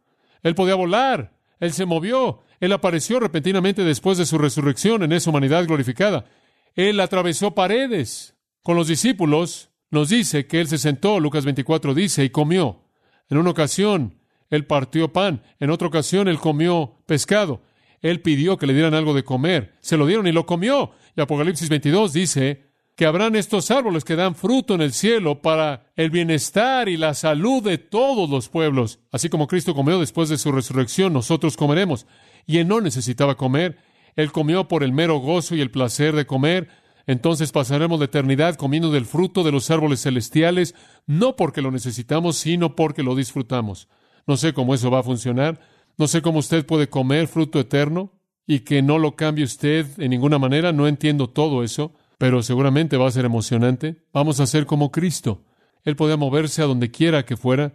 Él 0.42 0.54
podía 0.54 0.74
volar, 0.74 1.32
Él 1.60 1.72
se 1.72 1.86
movió, 1.86 2.42
Él 2.60 2.72
apareció 2.72 3.20
repentinamente 3.20 3.84
después 3.84 4.18
de 4.18 4.26
su 4.26 4.38
resurrección 4.38 5.02
en 5.02 5.12
esa 5.12 5.30
humanidad 5.30 5.66
glorificada. 5.66 6.26
Él 6.74 7.00
atravesó 7.00 7.54
paredes 7.54 8.34
con 8.62 8.76
los 8.76 8.88
discípulos 8.88 9.70
nos 9.90 10.08
dice 10.08 10.46
que 10.46 10.60
él 10.60 10.66
se 10.66 10.78
sentó, 10.78 11.20
Lucas 11.20 11.44
24 11.44 11.94
dice, 11.94 12.24
y 12.24 12.30
comió. 12.30 12.82
En 13.28 13.38
una 13.38 13.50
ocasión, 13.50 14.18
él 14.50 14.66
partió 14.66 15.12
pan, 15.12 15.42
en 15.60 15.70
otra 15.70 15.86
ocasión, 15.86 16.28
él 16.28 16.38
comió 16.38 16.96
pescado. 17.06 17.62
Él 18.02 18.20
pidió 18.20 18.58
que 18.58 18.66
le 18.66 18.74
dieran 18.74 18.94
algo 18.94 19.14
de 19.14 19.22
comer, 19.22 19.74
se 19.80 19.96
lo 19.96 20.06
dieron 20.06 20.26
y 20.26 20.32
lo 20.32 20.46
comió. 20.46 20.90
Y 21.16 21.20
Apocalipsis 21.20 21.68
22 21.68 22.12
dice 22.12 22.73
que 22.96 23.06
habrán 23.06 23.36
estos 23.36 23.70
árboles 23.70 24.04
que 24.04 24.16
dan 24.16 24.34
fruto 24.34 24.74
en 24.74 24.80
el 24.80 24.92
cielo 24.92 25.42
para 25.42 25.92
el 25.96 26.10
bienestar 26.10 26.88
y 26.88 26.96
la 26.96 27.14
salud 27.14 27.62
de 27.62 27.78
todos 27.78 28.30
los 28.30 28.48
pueblos. 28.48 29.00
Así 29.10 29.28
como 29.28 29.46
Cristo 29.48 29.74
comió 29.74 29.98
después 29.98 30.28
de 30.28 30.38
su 30.38 30.52
resurrección, 30.52 31.12
nosotros 31.12 31.56
comeremos. 31.56 32.06
Y 32.46 32.58
él 32.58 32.68
no 32.68 32.80
necesitaba 32.80 33.36
comer, 33.36 33.78
él 34.16 34.30
comió 34.30 34.68
por 34.68 34.84
el 34.84 34.92
mero 34.92 35.18
gozo 35.18 35.56
y 35.56 35.60
el 35.60 35.70
placer 35.70 36.14
de 36.14 36.26
comer, 36.26 36.68
entonces 37.06 37.52
pasaremos 37.52 37.98
la 37.98 38.06
eternidad 38.06 38.54
comiendo 38.56 38.90
del 38.90 39.04
fruto 39.04 39.42
de 39.42 39.52
los 39.52 39.70
árboles 39.70 40.02
celestiales, 40.02 40.74
no 41.06 41.36
porque 41.36 41.60
lo 41.62 41.70
necesitamos, 41.70 42.36
sino 42.36 42.76
porque 42.76 43.02
lo 43.02 43.14
disfrutamos. 43.14 43.88
No 44.26 44.36
sé 44.36 44.54
cómo 44.54 44.74
eso 44.74 44.90
va 44.90 45.00
a 45.00 45.04
funcionar. 45.04 45.60
No 45.96 46.08
sé 46.08 46.22
cómo 46.22 46.38
usted 46.38 46.66
puede 46.66 46.88
comer 46.88 47.28
fruto 47.28 47.60
eterno 47.60 48.12
y 48.46 48.60
que 48.60 48.82
no 48.82 48.98
lo 48.98 49.16
cambie 49.16 49.44
usted 49.44 49.86
en 49.98 50.10
ninguna 50.10 50.38
manera. 50.38 50.72
No 50.72 50.88
entiendo 50.88 51.28
todo 51.28 51.62
eso, 51.62 51.92
pero 52.18 52.42
seguramente 52.42 52.96
va 52.96 53.08
a 53.08 53.12
ser 53.12 53.24
emocionante. 53.24 53.96
Vamos 54.12 54.40
a 54.40 54.46
ser 54.46 54.66
como 54.66 54.90
Cristo. 54.90 55.44
Él 55.84 55.96
podía 55.96 56.16
moverse 56.16 56.62
a 56.62 56.66
donde 56.66 56.90
quiera 56.90 57.24
que 57.24 57.36
fuera. 57.36 57.74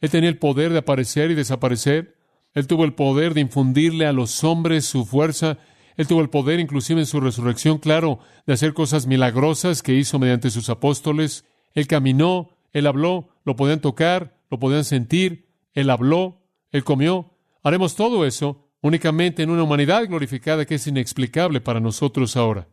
Él 0.00 0.10
tenía 0.10 0.30
el 0.30 0.38
poder 0.38 0.72
de 0.72 0.78
aparecer 0.78 1.30
y 1.30 1.34
desaparecer. 1.34 2.16
Él 2.54 2.66
tuvo 2.66 2.84
el 2.84 2.94
poder 2.94 3.34
de 3.34 3.42
infundirle 3.42 4.06
a 4.06 4.12
los 4.12 4.42
hombres 4.44 4.86
su 4.86 5.04
fuerza. 5.04 5.58
Él 5.96 6.06
tuvo 6.06 6.22
el 6.22 6.30
poder, 6.30 6.60
inclusive 6.60 7.00
en 7.00 7.06
su 7.06 7.20
resurrección, 7.20 7.78
claro, 7.78 8.20
de 8.46 8.54
hacer 8.54 8.72
cosas 8.72 9.06
milagrosas 9.06 9.82
que 9.82 9.94
hizo 9.94 10.18
mediante 10.18 10.50
sus 10.50 10.70
apóstoles. 10.70 11.44
Él 11.74 11.86
caminó, 11.86 12.56
él 12.72 12.86
habló, 12.86 13.28
lo 13.44 13.56
podían 13.56 13.80
tocar, 13.80 14.36
lo 14.50 14.58
podían 14.58 14.84
sentir, 14.84 15.48
él 15.74 15.90
habló, 15.90 16.42
él 16.72 16.84
comió. 16.84 17.34
Haremos 17.62 17.94
todo 17.94 18.24
eso 18.24 18.66
únicamente 18.80 19.42
en 19.42 19.50
una 19.50 19.62
humanidad 19.62 20.06
glorificada 20.06 20.64
que 20.64 20.76
es 20.76 20.86
inexplicable 20.86 21.60
para 21.60 21.80
nosotros 21.80 22.36
ahora. 22.36 22.68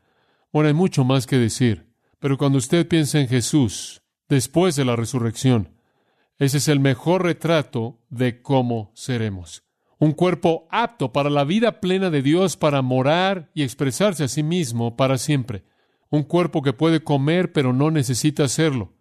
Bueno, 0.57 0.69
hay 0.69 0.73
mucho 0.73 1.03
más 1.03 1.27
que 1.27 1.37
decir, 1.37 1.85
pero 2.17 2.35
cuando 2.35 2.57
usted 2.57 2.87
piensa 2.87 3.19
en 3.19 3.27
Jesús, 3.27 4.01
después 4.27 4.75
de 4.75 4.85
la 4.85 4.95
resurrección, 4.95 5.69
ese 6.39 6.57
es 6.57 6.67
el 6.67 6.79
mejor 6.79 7.21
retrato 7.21 7.99
de 8.09 8.41
cómo 8.41 8.91
seremos. 8.95 9.61
Un 9.99 10.13
cuerpo 10.13 10.67
apto 10.71 11.13
para 11.13 11.29
la 11.29 11.43
vida 11.43 11.79
plena 11.79 12.09
de 12.09 12.23
Dios, 12.23 12.57
para 12.57 12.81
morar 12.81 13.51
y 13.53 13.61
expresarse 13.61 14.23
a 14.23 14.27
sí 14.27 14.41
mismo 14.41 14.97
para 14.97 15.19
siempre. 15.19 15.63
Un 16.09 16.23
cuerpo 16.23 16.63
que 16.63 16.73
puede 16.73 17.03
comer 17.03 17.53
pero 17.53 17.71
no 17.71 17.91
necesita 17.91 18.45
hacerlo. 18.45 18.95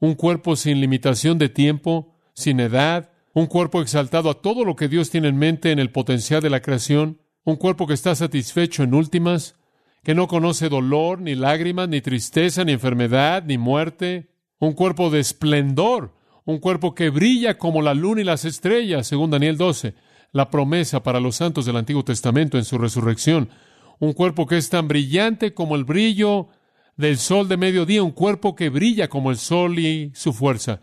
Un 0.00 0.14
cuerpo 0.14 0.56
sin 0.56 0.80
limitación 0.80 1.36
de 1.36 1.50
tiempo, 1.50 2.16
sin 2.32 2.58
edad, 2.58 3.10
un 3.34 3.48
cuerpo 3.48 3.82
exaltado 3.82 4.30
a 4.30 4.40
todo 4.40 4.64
lo 4.64 4.76
que 4.76 4.88
Dios 4.88 5.10
tiene 5.10 5.28
en 5.28 5.36
mente 5.36 5.72
en 5.72 5.78
el 5.78 5.90
potencial 5.90 6.40
de 6.40 6.48
la 6.48 6.62
creación, 6.62 7.20
un 7.44 7.56
cuerpo 7.56 7.86
que 7.86 7.92
está 7.92 8.14
satisfecho 8.14 8.82
en 8.82 8.94
últimas, 8.94 9.56
que 10.02 10.14
no 10.14 10.26
conoce 10.26 10.68
dolor, 10.68 11.20
ni 11.20 11.34
lágrimas, 11.34 11.88
ni 11.88 12.00
tristeza, 12.00 12.64
ni 12.64 12.72
enfermedad, 12.72 13.44
ni 13.44 13.58
muerte, 13.58 14.30
un 14.58 14.72
cuerpo 14.72 15.10
de 15.10 15.20
esplendor, 15.20 16.14
un 16.44 16.58
cuerpo 16.58 16.94
que 16.94 17.10
brilla 17.10 17.58
como 17.58 17.82
la 17.82 17.94
luna 17.94 18.20
y 18.20 18.24
las 18.24 18.44
estrellas, 18.44 19.06
según 19.06 19.30
Daniel 19.30 19.56
12, 19.56 19.94
la 20.32 20.50
promesa 20.50 21.02
para 21.02 21.20
los 21.20 21.36
santos 21.36 21.66
del 21.66 21.76
Antiguo 21.76 22.04
Testamento 22.04 22.58
en 22.58 22.64
su 22.64 22.78
resurrección, 22.78 23.50
un 24.00 24.12
cuerpo 24.12 24.46
que 24.46 24.56
es 24.56 24.68
tan 24.70 24.88
brillante 24.88 25.54
como 25.54 25.76
el 25.76 25.84
brillo 25.84 26.48
del 26.96 27.18
sol 27.18 27.48
de 27.48 27.56
mediodía, 27.56 28.02
un 28.02 28.10
cuerpo 28.10 28.56
que 28.56 28.70
brilla 28.70 29.08
como 29.08 29.30
el 29.30 29.36
sol 29.36 29.78
y 29.78 30.10
su 30.14 30.32
fuerza. 30.32 30.80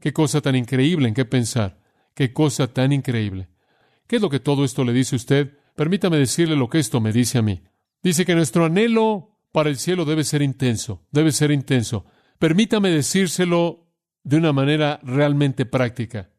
Qué 0.00 0.12
cosa 0.12 0.40
tan 0.40 0.56
increíble 0.56 1.08
en 1.08 1.14
qué 1.14 1.24
pensar. 1.24 1.78
Qué 2.14 2.32
cosa 2.32 2.68
tan 2.68 2.92
increíble. 2.92 3.48
¿Qué 4.06 4.16
es 4.16 4.22
lo 4.22 4.30
que 4.30 4.40
todo 4.40 4.64
esto 4.64 4.84
le 4.84 4.92
dice 4.92 5.16
a 5.16 5.18
usted? 5.18 5.58
Permítame 5.74 6.16
decirle 6.16 6.56
lo 6.56 6.68
que 6.68 6.78
esto 6.78 7.00
me 7.00 7.12
dice 7.12 7.38
a 7.38 7.42
mí. 7.42 7.62
Dice 8.04 8.26
que 8.26 8.34
nuestro 8.34 8.66
anhelo 8.66 9.30
para 9.50 9.70
el 9.70 9.78
cielo 9.78 10.04
debe 10.04 10.24
ser 10.24 10.42
intenso, 10.42 11.02
debe 11.10 11.32
ser 11.32 11.50
intenso. 11.50 12.04
Permítame 12.38 12.90
decírselo 12.90 13.88
de 14.22 14.36
una 14.36 14.52
manera 14.52 15.00
realmente 15.02 15.64
práctica. 15.64 16.30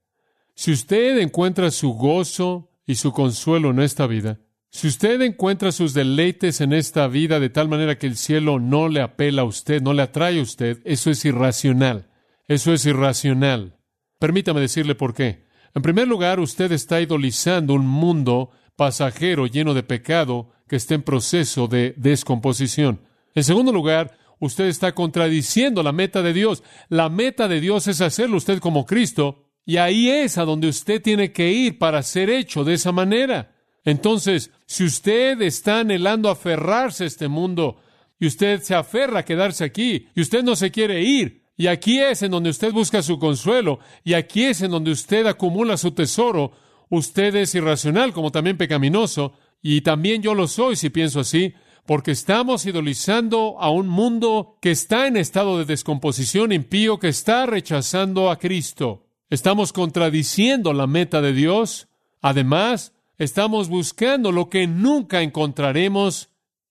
Si 0.54 0.72
usted 0.72 1.18
encuentra 1.18 1.72
su 1.72 1.94
gozo 1.94 2.70
y 2.86 2.96
su 2.96 3.12
consuelo 3.12 3.72
en 3.72 3.80
esta 3.80 4.06
vida, 4.06 4.40
si 4.70 4.88
usted 4.88 5.20
encuentra 5.22 5.72
sus 5.72 5.96
deleites 5.96 6.62
en 6.62 6.72
esta 6.72 7.08
vida 7.08 7.40
de 7.40 7.50
tal 7.50 7.68
manera 7.68 7.98
que 7.98 8.08
el 8.08 8.16
cielo 8.16 8.60
no 8.60 8.88
le 8.88 9.02
apela 9.02 9.42
a 9.42 9.46
usted, 9.46 9.82
no 9.82 9.94
le 9.94 10.04
atrae 10.04 10.40
a 10.40 10.44
usted, 10.44 10.82
eso 10.86 11.10
es 11.10 11.26
irracional. 11.26 12.10
Eso 12.48 12.74
es 12.74 12.86
irracional. 12.86 13.80
Permítame 14.20 14.62
decirle 14.62 14.94
por 14.94 15.16
qué. 15.16 15.46
En 15.74 15.82
primer 15.82 16.08
lugar, 16.08 16.40
usted 16.40 16.72
está 16.72 17.02
idolizando 17.02 17.74
un 17.74 17.88
mundo 17.88 18.52
pasajero 18.76 19.48
lleno 19.48 19.74
de 19.74 19.84
pecado 19.84 20.52
que 20.68 20.76
está 20.76 20.96
en 20.96 21.04
proceso 21.04 21.68
de 21.68 21.94
descomposición. 21.98 23.02
En 23.34 23.44
segundo 23.44 23.72
lugar, 23.72 24.18
usted 24.40 24.66
está 24.66 24.94
contradiciendo 24.94 25.84
la 25.84 25.92
meta 25.92 26.22
de 26.22 26.34
Dios. 26.34 26.64
La 26.90 27.10
meta 27.10 27.48
de 27.48 27.60
Dios 27.60 27.88
es 27.88 28.02
hacerlo 28.02 28.38
usted 28.38 28.60
como 28.60 28.86
Cristo, 28.86 29.46
y 29.66 29.78
ahí 29.78 30.10
es 30.10 30.38
a 30.38 30.46
donde 30.46 30.68
usted 30.68 31.02
tiene 31.02 31.32
que 31.32 31.52
ir 31.52 31.80
para 31.80 32.04
ser 32.04 32.30
hecho 32.30 32.64
de 32.64 32.76
esa 32.76 32.92
manera. 32.92 33.56
Entonces, 33.84 34.52
si 34.66 34.84
usted 34.84 35.42
está 35.42 35.80
anhelando 35.80 36.30
aferrarse 36.30 37.04
a 37.04 37.08
este 37.08 37.28
mundo, 37.28 37.78
y 38.20 38.28
usted 38.28 38.62
se 38.62 38.76
aferra 38.76 39.20
a 39.20 39.26
quedarse 39.26 39.64
aquí, 39.64 40.08
y 40.16 40.22
usted 40.22 40.44
no 40.44 40.56
se 40.56 40.72
quiere 40.72 41.02
ir, 41.04 41.44
y 41.58 41.68
aquí 41.68 42.00
es 42.00 42.22
en 42.22 42.32
donde 42.32 42.50
usted 42.50 42.72
busca 42.72 43.02
su 43.02 43.20
consuelo, 43.20 43.80
y 44.04 44.14
aquí 44.14 44.44
es 44.44 44.62
en 44.62 44.72
donde 44.72 44.92
usted 44.92 45.26
acumula 45.26 45.78
su 45.78 45.92
tesoro. 45.92 46.52
Usted 46.96 47.36
es 47.36 47.54
irracional 47.56 48.14
como 48.14 48.32
también 48.32 48.58
pecaminoso, 48.58 49.34
y 49.62 49.82
también 49.82 50.22
yo 50.22 50.34
lo 50.34 50.48
soy 50.48 50.78
si 50.78 50.90
pienso 50.90 51.20
así, 51.20 51.54
porque 51.86 52.12
estamos 52.12 52.66
idolizando 52.66 53.58
a 53.60 53.70
un 53.70 53.90
mundo 53.90 54.58
que 54.62 54.72
está 54.72 55.06
en 55.06 55.18
estado 55.18 55.58
de 55.58 55.66
descomposición 55.66 56.54
impío, 56.54 56.98
que 56.98 57.10
está 57.10 57.48
rechazando 57.48 58.32
a 58.32 58.40
Cristo. 58.40 59.08
Estamos 59.30 59.74
contradiciendo 59.74 60.72
la 60.72 60.88
meta 60.88 61.20
de 61.20 61.34
Dios. 61.34 61.90
Además, 62.22 62.94
estamos 63.18 63.68
buscando 63.68 64.32
lo 64.32 64.50
que 64.50 64.66
nunca 64.66 65.22
encontraremos 65.22 66.30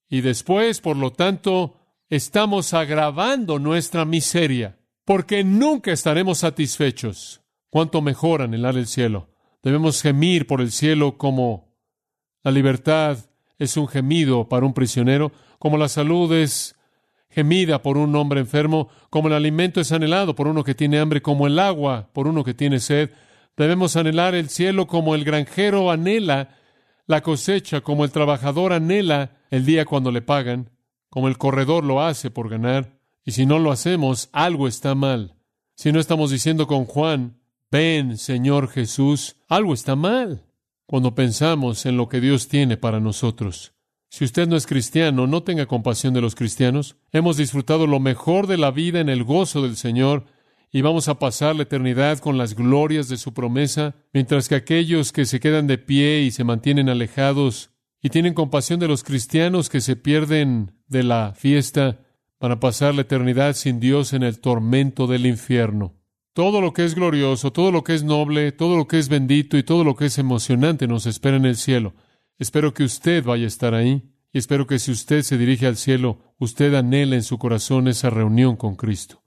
y 0.08 0.22
después, 0.22 0.80
por 0.80 0.96
lo 0.96 1.12
tanto, 1.12 1.76
estamos 2.08 2.72
agravando 2.72 3.58
nuestra 3.58 4.06
miseria, 4.06 4.78
porque 5.04 5.44
nunca 5.44 5.92
estaremos 5.92 6.38
satisfechos. 6.38 7.42
Cuánto 7.68 8.00
mejor 8.00 8.40
anhelar 8.40 8.78
el 8.78 8.86
cielo. 8.86 9.33
Debemos 9.64 10.00
gemir 10.02 10.46
por 10.46 10.60
el 10.60 10.70
cielo 10.70 11.18
como 11.18 11.74
la 12.44 12.52
libertad 12.52 13.18
es 13.58 13.76
un 13.76 13.88
gemido 13.88 14.48
para 14.48 14.64
un 14.64 14.74
prisionero, 14.74 15.32
como 15.58 15.78
la 15.78 15.88
salud 15.88 16.32
es 16.32 16.76
gemida 17.30 17.82
por 17.82 17.96
un 17.96 18.14
hombre 18.14 18.38
enfermo, 18.38 18.88
como 19.10 19.26
el 19.26 19.34
alimento 19.34 19.80
es 19.80 19.90
anhelado 19.90 20.36
por 20.36 20.46
uno 20.46 20.62
que 20.62 20.76
tiene 20.76 21.00
hambre, 21.00 21.22
como 21.22 21.48
el 21.48 21.58
agua 21.58 22.10
por 22.12 22.28
uno 22.28 22.44
que 22.44 22.54
tiene 22.54 22.78
sed. 22.78 23.10
Debemos 23.56 23.96
anhelar 23.96 24.36
el 24.36 24.48
cielo 24.50 24.86
como 24.86 25.16
el 25.16 25.24
granjero 25.24 25.90
anhela 25.90 26.50
la 27.06 27.22
cosecha, 27.22 27.80
como 27.80 28.04
el 28.04 28.12
trabajador 28.12 28.72
anhela 28.72 29.32
el 29.50 29.66
día 29.66 29.84
cuando 29.84 30.12
le 30.12 30.22
pagan 30.22 30.70
como 31.14 31.28
el 31.28 31.38
corredor 31.38 31.84
lo 31.84 32.02
hace 32.02 32.28
por 32.28 32.48
ganar, 32.48 32.98
y 33.24 33.30
si 33.30 33.46
no 33.46 33.60
lo 33.60 33.70
hacemos, 33.70 34.30
algo 34.32 34.66
está 34.66 34.96
mal. 34.96 35.36
Si 35.76 35.92
no 35.92 36.00
estamos 36.00 36.32
diciendo 36.32 36.66
con 36.66 36.86
Juan, 36.86 37.38
ven, 37.74 38.18
Señor 38.18 38.68
Jesús, 38.68 39.34
algo 39.48 39.74
está 39.74 39.96
mal 39.96 40.44
cuando 40.86 41.16
pensamos 41.16 41.86
en 41.86 41.96
lo 41.96 42.08
que 42.08 42.20
Dios 42.20 42.46
tiene 42.46 42.76
para 42.76 43.00
nosotros. 43.00 43.74
Si 44.10 44.24
usted 44.24 44.46
no 44.46 44.54
es 44.54 44.68
cristiano, 44.68 45.26
no 45.26 45.42
tenga 45.42 45.66
compasión 45.66 46.14
de 46.14 46.20
los 46.20 46.36
cristianos. 46.36 46.94
Hemos 47.10 47.36
disfrutado 47.36 47.88
lo 47.88 47.98
mejor 47.98 48.46
de 48.46 48.58
la 48.58 48.70
vida 48.70 49.00
en 49.00 49.08
el 49.08 49.24
gozo 49.24 49.60
del 49.60 49.74
Señor 49.74 50.26
y 50.70 50.82
vamos 50.82 51.08
a 51.08 51.18
pasar 51.18 51.56
la 51.56 51.64
eternidad 51.64 52.20
con 52.20 52.38
las 52.38 52.54
glorias 52.54 53.08
de 53.08 53.16
su 53.16 53.34
promesa, 53.34 53.96
mientras 54.12 54.48
que 54.48 54.54
aquellos 54.54 55.10
que 55.10 55.24
se 55.24 55.40
quedan 55.40 55.66
de 55.66 55.78
pie 55.78 56.20
y 56.20 56.30
se 56.30 56.44
mantienen 56.44 56.88
alejados 56.88 57.70
y 58.00 58.10
tienen 58.10 58.34
compasión 58.34 58.78
de 58.78 58.86
los 58.86 59.02
cristianos 59.02 59.68
que 59.68 59.80
se 59.80 59.96
pierden 59.96 60.78
de 60.86 61.02
la 61.02 61.32
fiesta 61.34 61.98
para 62.38 62.60
pasar 62.60 62.94
la 62.94 63.00
eternidad 63.00 63.56
sin 63.56 63.80
Dios 63.80 64.12
en 64.12 64.22
el 64.22 64.38
tormento 64.38 65.08
del 65.08 65.26
infierno. 65.26 66.03
Todo 66.34 66.60
lo 66.60 66.72
que 66.72 66.84
es 66.84 66.96
glorioso, 66.96 67.52
todo 67.52 67.70
lo 67.70 67.84
que 67.84 67.94
es 67.94 68.02
noble, 68.02 68.50
todo 68.50 68.76
lo 68.76 68.88
que 68.88 68.98
es 68.98 69.08
bendito 69.08 69.56
y 69.56 69.62
todo 69.62 69.84
lo 69.84 69.94
que 69.94 70.06
es 70.06 70.18
emocionante 70.18 70.88
nos 70.88 71.06
espera 71.06 71.36
en 71.36 71.44
el 71.44 71.54
cielo. 71.54 71.94
Espero 72.40 72.74
que 72.74 72.82
usted 72.82 73.22
vaya 73.22 73.44
a 73.44 73.46
estar 73.46 73.72
ahí 73.72 74.10
y 74.32 74.38
espero 74.38 74.66
que 74.66 74.80
si 74.80 74.90
usted 74.90 75.22
se 75.22 75.38
dirige 75.38 75.68
al 75.68 75.76
cielo, 75.76 76.34
usted 76.40 76.74
anhele 76.74 77.14
en 77.14 77.22
su 77.22 77.38
corazón 77.38 77.86
esa 77.86 78.10
reunión 78.10 78.56
con 78.56 78.74
Cristo. 78.74 79.22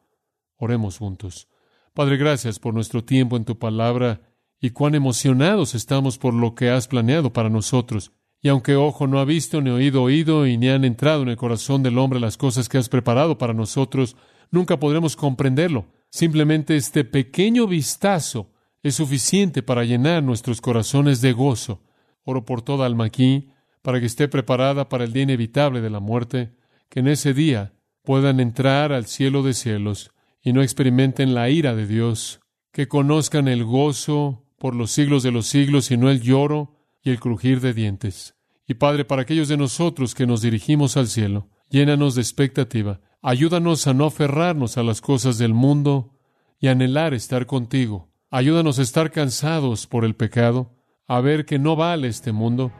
Oremos 0.57 0.97
juntos. 0.97 1.47
Padre, 1.93 2.17
gracias 2.17 2.59
por 2.59 2.73
nuestro 2.73 3.05
tiempo 3.05 3.37
en 3.37 3.45
tu 3.45 3.57
palabra 3.57 4.19
y 4.59 4.71
cuán 4.71 4.93
emocionados 4.93 5.75
estamos 5.75 6.17
por 6.17 6.33
lo 6.33 6.55
que 6.55 6.71
has 6.71 6.89
planeado 6.89 7.31
para 7.31 7.49
nosotros. 7.49 8.11
Y 8.41 8.49
aunque 8.49 8.75
ojo 8.75 9.07
no 9.07 9.19
ha 9.19 9.25
visto, 9.25 9.61
ni 9.61 9.69
oído 9.69 10.03
oído, 10.03 10.45
y 10.45 10.57
ni 10.57 10.67
han 10.67 10.83
entrado 10.83 11.21
en 11.23 11.29
el 11.29 11.37
corazón 11.37 11.83
del 11.83 11.99
hombre 11.99 12.19
las 12.19 12.35
cosas 12.35 12.67
que 12.67 12.77
has 12.77 12.89
preparado 12.89 13.37
para 13.37 13.53
nosotros, 13.53 14.17
nunca 14.51 14.77
podremos 14.77 15.15
comprenderlo. 15.15 15.85
Simplemente 16.17 16.75
este 16.75 17.03
pequeño 17.03 17.67
vistazo 17.67 18.51
es 18.81 18.95
suficiente 18.95 19.61
para 19.61 19.83
llenar 19.83 20.23
nuestros 20.23 20.61
corazones 20.61 21.21
de 21.21 21.31
gozo. 21.31 21.83
Oro 22.23 22.43
por 22.43 22.63
toda 22.63 22.87
alma 22.87 23.05
aquí, 23.05 23.49
para 23.83 23.99
que 23.99 24.07
esté 24.07 24.27
preparada 24.27 24.89
para 24.89 25.03
el 25.03 25.13
día 25.13 25.21
inevitable 25.21 25.79
de 25.79 25.91
la 25.91 25.99
muerte, 25.99 26.55
que 26.89 27.01
en 27.01 27.07
ese 27.07 27.35
día 27.35 27.75
puedan 28.01 28.39
entrar 28.39 28.93
al 28.93 29.05
cielo 29.05 29.43
de 29.43 29.53
cielos 29.53 30.09
y 30.41 30.53
no 30.53 30.63
experimenten 30.63 31.35
la 31.35 31.51
ira 31.51 31.75
de 31.75 31.85
Dios, 31.85 32.39
que 32.71 32.87
conozcan 32.87 33.47
el 33.47 33.63
gozo 33.63 34.43
por 34.57 34.73
los 34.73 34.89
siglos 34.89 35.21
de 35.21 35.29
los 35.29 35.45
siglos 35.45 35.91
y 35.91 35.97
no 35.97 36.09
el 36.09 36.21
lloro 36.23 36.79
y 37.03 37.11
el 37.11 37.19
crujir 37.19 37.61
de 37.61 37.75
dientes. 37.75 38.33
Y 38.67 38.73
Padre, 38.73 39.05
para 39.05 39.21
aquellos 39.21 39.49
de 39.49 39.57
nosotros 39.57 40.15
que 40.15 40.25
nos 40.25 40.41
dirigimos 40.41 40.97
al 40.97 41.09
cielo, 41.09 41.51
llénanos 41.69 42.15
de 42.15 42.21
expectativa. 42.21 43.01
Ayúdanos 43.29 43.87
a 43.87 43.93
no 43.93 44.05
aferrarnos 44.05 44.77
a 44.77 44.83
las 44.83 45.01
cosas 45.01 45.37
del 45.37 45.53
mundo 45.53 46.13
y 46.61 46.69
anhelar 46.69 47.13
estar 47.13 47.45
contigo. 47.45 48.07
Ayúdanos 48.31 48.79
a 48.79 48.83
estar 48.83 49.11
cansados 49.11 49.85
por 49.85 50.05
el 50.05 50.15
pecado. 50.15 50.71
a 51.09 51.19
ver 51.19 51.45
que 51.45 51.59
no 51.59 51.75
vale 51.75 52.07
este 52.07 52.31
mundo, 52.31 52.71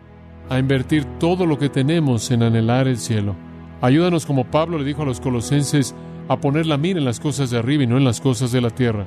a 0.48 0.58
invertir 0.58 1.04
todo 1.20 1.46
lo 1.46 1.58
que 1.58 1.68
tenemos 1.68 2.32
en 2.32 2.44
anhelar 2.44 2.88
el 2.88 2.98
cielo. 2.98 3.36
Ayúdanos 3.82 4.26
como 4.26 4.50
Pablo 4.50 4.78
le 4.78 4.86
dijo 4.86 5.02
a 5.02 5.06
los 5.06 5.20
colosenses 5.20 5.94
a 6.30 6.40
poner 6.40 6.66
la 6.66 6.78
mira 6.78 6.98
en 6.98 7.06
las 7.06 7.20
cosas 7.20 7.50
de 7.50 7.58
arriba 7.58 7.84
y 7.84 7.88
no 7.88 7.98
en 7.98 8.06
las 8.06 8.22
cosas 8.22 8.54
de 8.54 8.62
la 8.62 8.70
tierra. 8.70 9.06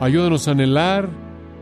Ayúdanos 0.00 0.48
a 0.48 0.52
anhelar 0.52 1.10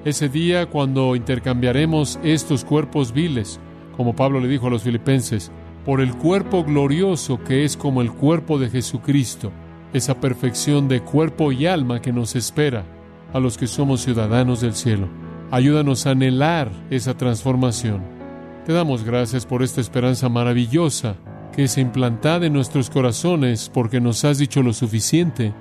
ese 0.04 0.28
día 0.28 0.66
cuando 0.66 1.16
intercambiaremos 1.16 2.20
estos 2.22 2.64
cuerpos 2.64 3.12
viles, 3.12 3.58
como 3.96 4.14
Pablo 4.14 4.38
le 4.38 4.46
dijo 4.46 4.68
a 4.68 4.70
los 4.70 4.84
filipenses, 4.84 5.50
por 5.84 6.00
el 6.00 6.14
cuerpo 6.14 6.64
glorioso 6.64 7.42
que 7.44 7.64
es 7.64 7.76
como 7.76 8.02
el 8.02 8.12
cuerpo 8.12 8.58
de 8.58 8.70
Jesucristo, 8.70 9.52
esa 9.92 10.20
perfección 10.20 10.88
de 10.88 11.00
cuerpo 11.00 11.52
y 11.52 11.66
alma 11.66 12.00
que 12.00 12.12
nos 12.12 12.36
espera 12.36 12.84
a 13.32 13.40
los 13.40 13.56
que 13.56 13.66
somos 13.66 14.02
ciudadanos 14.02 14.60
del 14.60 14.74
cielo. 14.74 15.08
Ayúdanos 15.50 16.06
a 16.06 16.10
anhelar 16.10 16.70
esa 16.90 17.16
transformación. 17.16 18.02
Te 18.66 18.72
damos 18.72 19.02
gracias 19.02 19.46
por 19.46 19.62
esta 19.62 19.80
esperanza 19.80 20.28
maravillosa 20.28 21.16
que 21.54 21.64
es 21.64 21.78
implantada 21.78 22.46
en 22.46 22.52
nuestros 22.52 22.90
corazones 22.90 23.70
porque 23.72 24.00
nos 24.00 24.24
has 24.24 24.38
dicho 24.38 24.62
lo 24.62 24.72
suficiente 24.72 25.54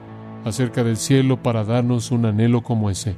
acerca 0.44 0.84
del 0.84 0.98
cielo 0.98 1.42
para 1.42 1.64
darnos 1.64 2.12
un 2.12 2.26
anhelo 2.26 2.62
como 2.64 2.90
ese. 2.90 3.16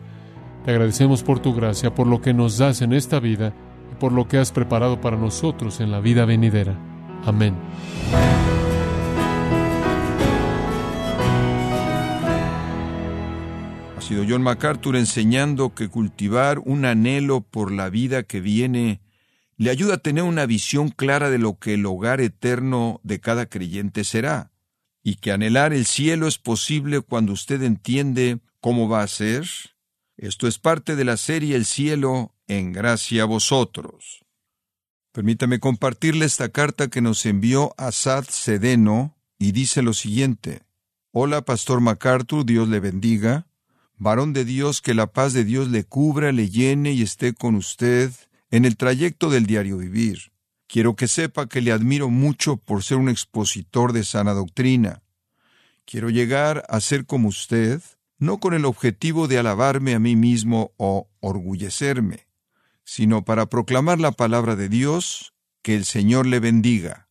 Te 0.64 0.72
agradecemos 0.72 1.24
por 1.24 1.40
tu 1.40 1.54
gracia, 1.54 1.96
por 1.96 2.08
lo 2.08 2.22
que 2.22 2.34
nos 2.34 2.58
das 2.58 2.82
en 2.82 2.94
esta 2.94 3.20
vida 3.20 3.54
y 3.92 3.96
por 3.96 4.12
lo 4.12 4.28
que 4.28 4.38
has 4.38 4.52
preparado 4.52 5.02
para 5.02 5.18
nosotros 5.18 5.80
en 5.80 5.92
la 5.92 6.00
vida 6.00 6.26
venidera. 6.26 6.78
Amén. 7.26 7.56
Ha 13.98 14.02
sido 14.02 14.24
John 14.28 14.42
MacArthur 14.42 14.96
enseñando 14.96 15.76
que 15.76 15.90
cultivar 15.90 16.60
un 16.60 16.86
anhelo 16.86 17.42
por 17.42 17.72
la 17.72 17.90
vida 17.90 18.24
que 18.24 18.40
viene 18.40 19.02
le 19.60 19.70
ayuda 19.70 19.96
a 19.96 19.98
tener 19.98 20.24
una 20.24 20.46
visión 20.46 20.88
clara 20.88 21.30
de 21.30 21.38
lo 21.38 21.60
que 21.60 21.74
el 21.74 21.86
hogar 21.86 22.22
eterno 22.22 23.02
de 23.04 23.20
cada 23.20 23.48
creyente 23.48 24.06
será, 24.06 24.54
y 25.04 25.16
que 25.16 25.34
anhelar 25.34 25.74
el 25.74 25.86
cielo 25.86 26.30
es 26.30 26.38
posible 26.38 27.02
cuando 27.02 27.34
usted 27.34 27.62
entiende 27.64 28.40
cómo 28.62 28.88
va 28.88 29.04
a 29.04 29.08
ser. 29.08 29.46
Esto 30.16 30.48
es 30.48 30.60
parte 30.60 30.96
de 30.96 31.04
la 31.04 31.18
serie 31.18 31.58
El 31.58 31.66
cielo 31.66 32.34
en 32.50 32.74
gracia 32.74 33.24
a 33.24 33.26
vosotros. 33.26 34.26
Permítame 35.14 35.60
compartirle 35.60 36.26
esta 36.26 36.50
carta 36.50 36.90
que 36.90 37.02
nos 37.02 37.26
envió 37.26 37.74
Asad 37.78 38.26
Sedeno 38.30 39.16
y 39.38 39.54
dice 39.54 39.82
lo 39.82 39.94
siguiente. 39.94 40.64
Hola, 41.12 41.44
Pastor 41.44 41.80
MacArthur, 41.80 42.46
Dios 42.46 42.68
le 42.68 42.80
bendiga. 42.80 43.48
Varón 43.98 44.34
de 44.34 44.46
Dios, 44.46 44.82
que 44.82 44.94
la 44.94 45.08
paz 45.08 45.34
de 45.34 45.44
Dios 45.44 45.70
le 45.70 45.84
cubra, 45.84 46.32
le 46.32 46.50
llene 46.50 46.92
y 46.92 47.02
esté 47.02 47.34
con 47.34 47.56
usted 47.56 48.12
en 48.52 48.66
el 48.66 48.78
trayecto 48.78 49.30
del 49.30 49.46
diario 49.46 49.78
vivir. 49.78 50.32
Quiero 50.68 50.96
que 50.96 51.08
sepa 51.08 51.48
que 51.48 51.62
le 51.62 51.72
admiro 51.72 52.10
mucho 52.10 52.58
por 52.58 52.84
ser 52.84 52.98
un 52.98 53.10
expositor 53.10 53.94
de 53.94 54.04
sana 54.04 54.34
doctrina. 54.34 55.02
Quiero 55.86 56.10
llegar 56.10 56.64
a 56.70 56.80
ser 56.80 57.06
como 57.06 57.30
usted, 57.30 57.82
no 58.20 58.40
con 58.40 58.54
el 58.54 58.66
objetivo 58.66 59.28
de 59.28 59.40
alabarme 59.40 59.96
a 59.96 60.00
mí 60.00 60.16
mismo 60.16 60.72
o 60.78 61.10
orgullecerme, 61.20 62.29
sino 62.90 63.24
para 63.24 63.46
proclamar 63.46 64.00
la 64.00 64.12
palabra 64.12 64.56
de 64.56 64.68
Dios, 64.68 65.36
que 65.62 65.76
el 65.76 65.86
Señor 65.86 66.26
le 66.26 66.40
bendiga. 66.40 67.08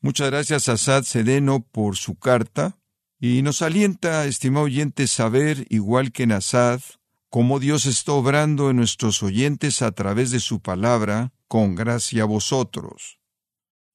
Muchas 0.00 0.30
gracias 0.30 0.70
a 0.70 0.78
Sad 0.78 1.02
Sedeno 1.02 1.60
por 1.60 1.96
su 1.96 2.18
carta, 2.18 2.78
y 3.20 3.42
nos 3.42 3.60
alienta, 3.60 4.24
estimado 4.24 4.64
oyente, 4.64 5.06
saber, 5.06 5.66
igual 5.68 6.10
que 6.10 6.22
en 6.22 6.32
Asad, 6.32 6.80
cómo 7.28 7.60
Dios 7.60 7.84
está 7.84 8.12
obrando 8.12 8.70
en 8.70 8.76
nuestros 8.76 9.22
oyentes 9.22 9.82
a 9.82 9.92
través 9.92 10.30
de 10.30 10.40
su 10.40 10.60
palabra, 10.60 11.34
con 11.48 11.74
gracia 11.74 12.22
a 12.22 12.26
vosotros. 12.26 13.18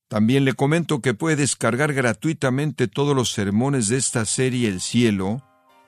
También 0.10 0.46
le 0.46 0.54
comento 0.54 1.02
que 1.02 1.16
puede 1.16 1.38
descargar 1.38 1.92
gratuitamente 1.94 2.88
todos 2.88 3.16
los 3.16 3.32
sermones 3.32 3.88
de 3.88 3.98
esta 3.98 4.26
serie 4.26 4.68
El 4.68 4.80
Cielo, 4.80 5.44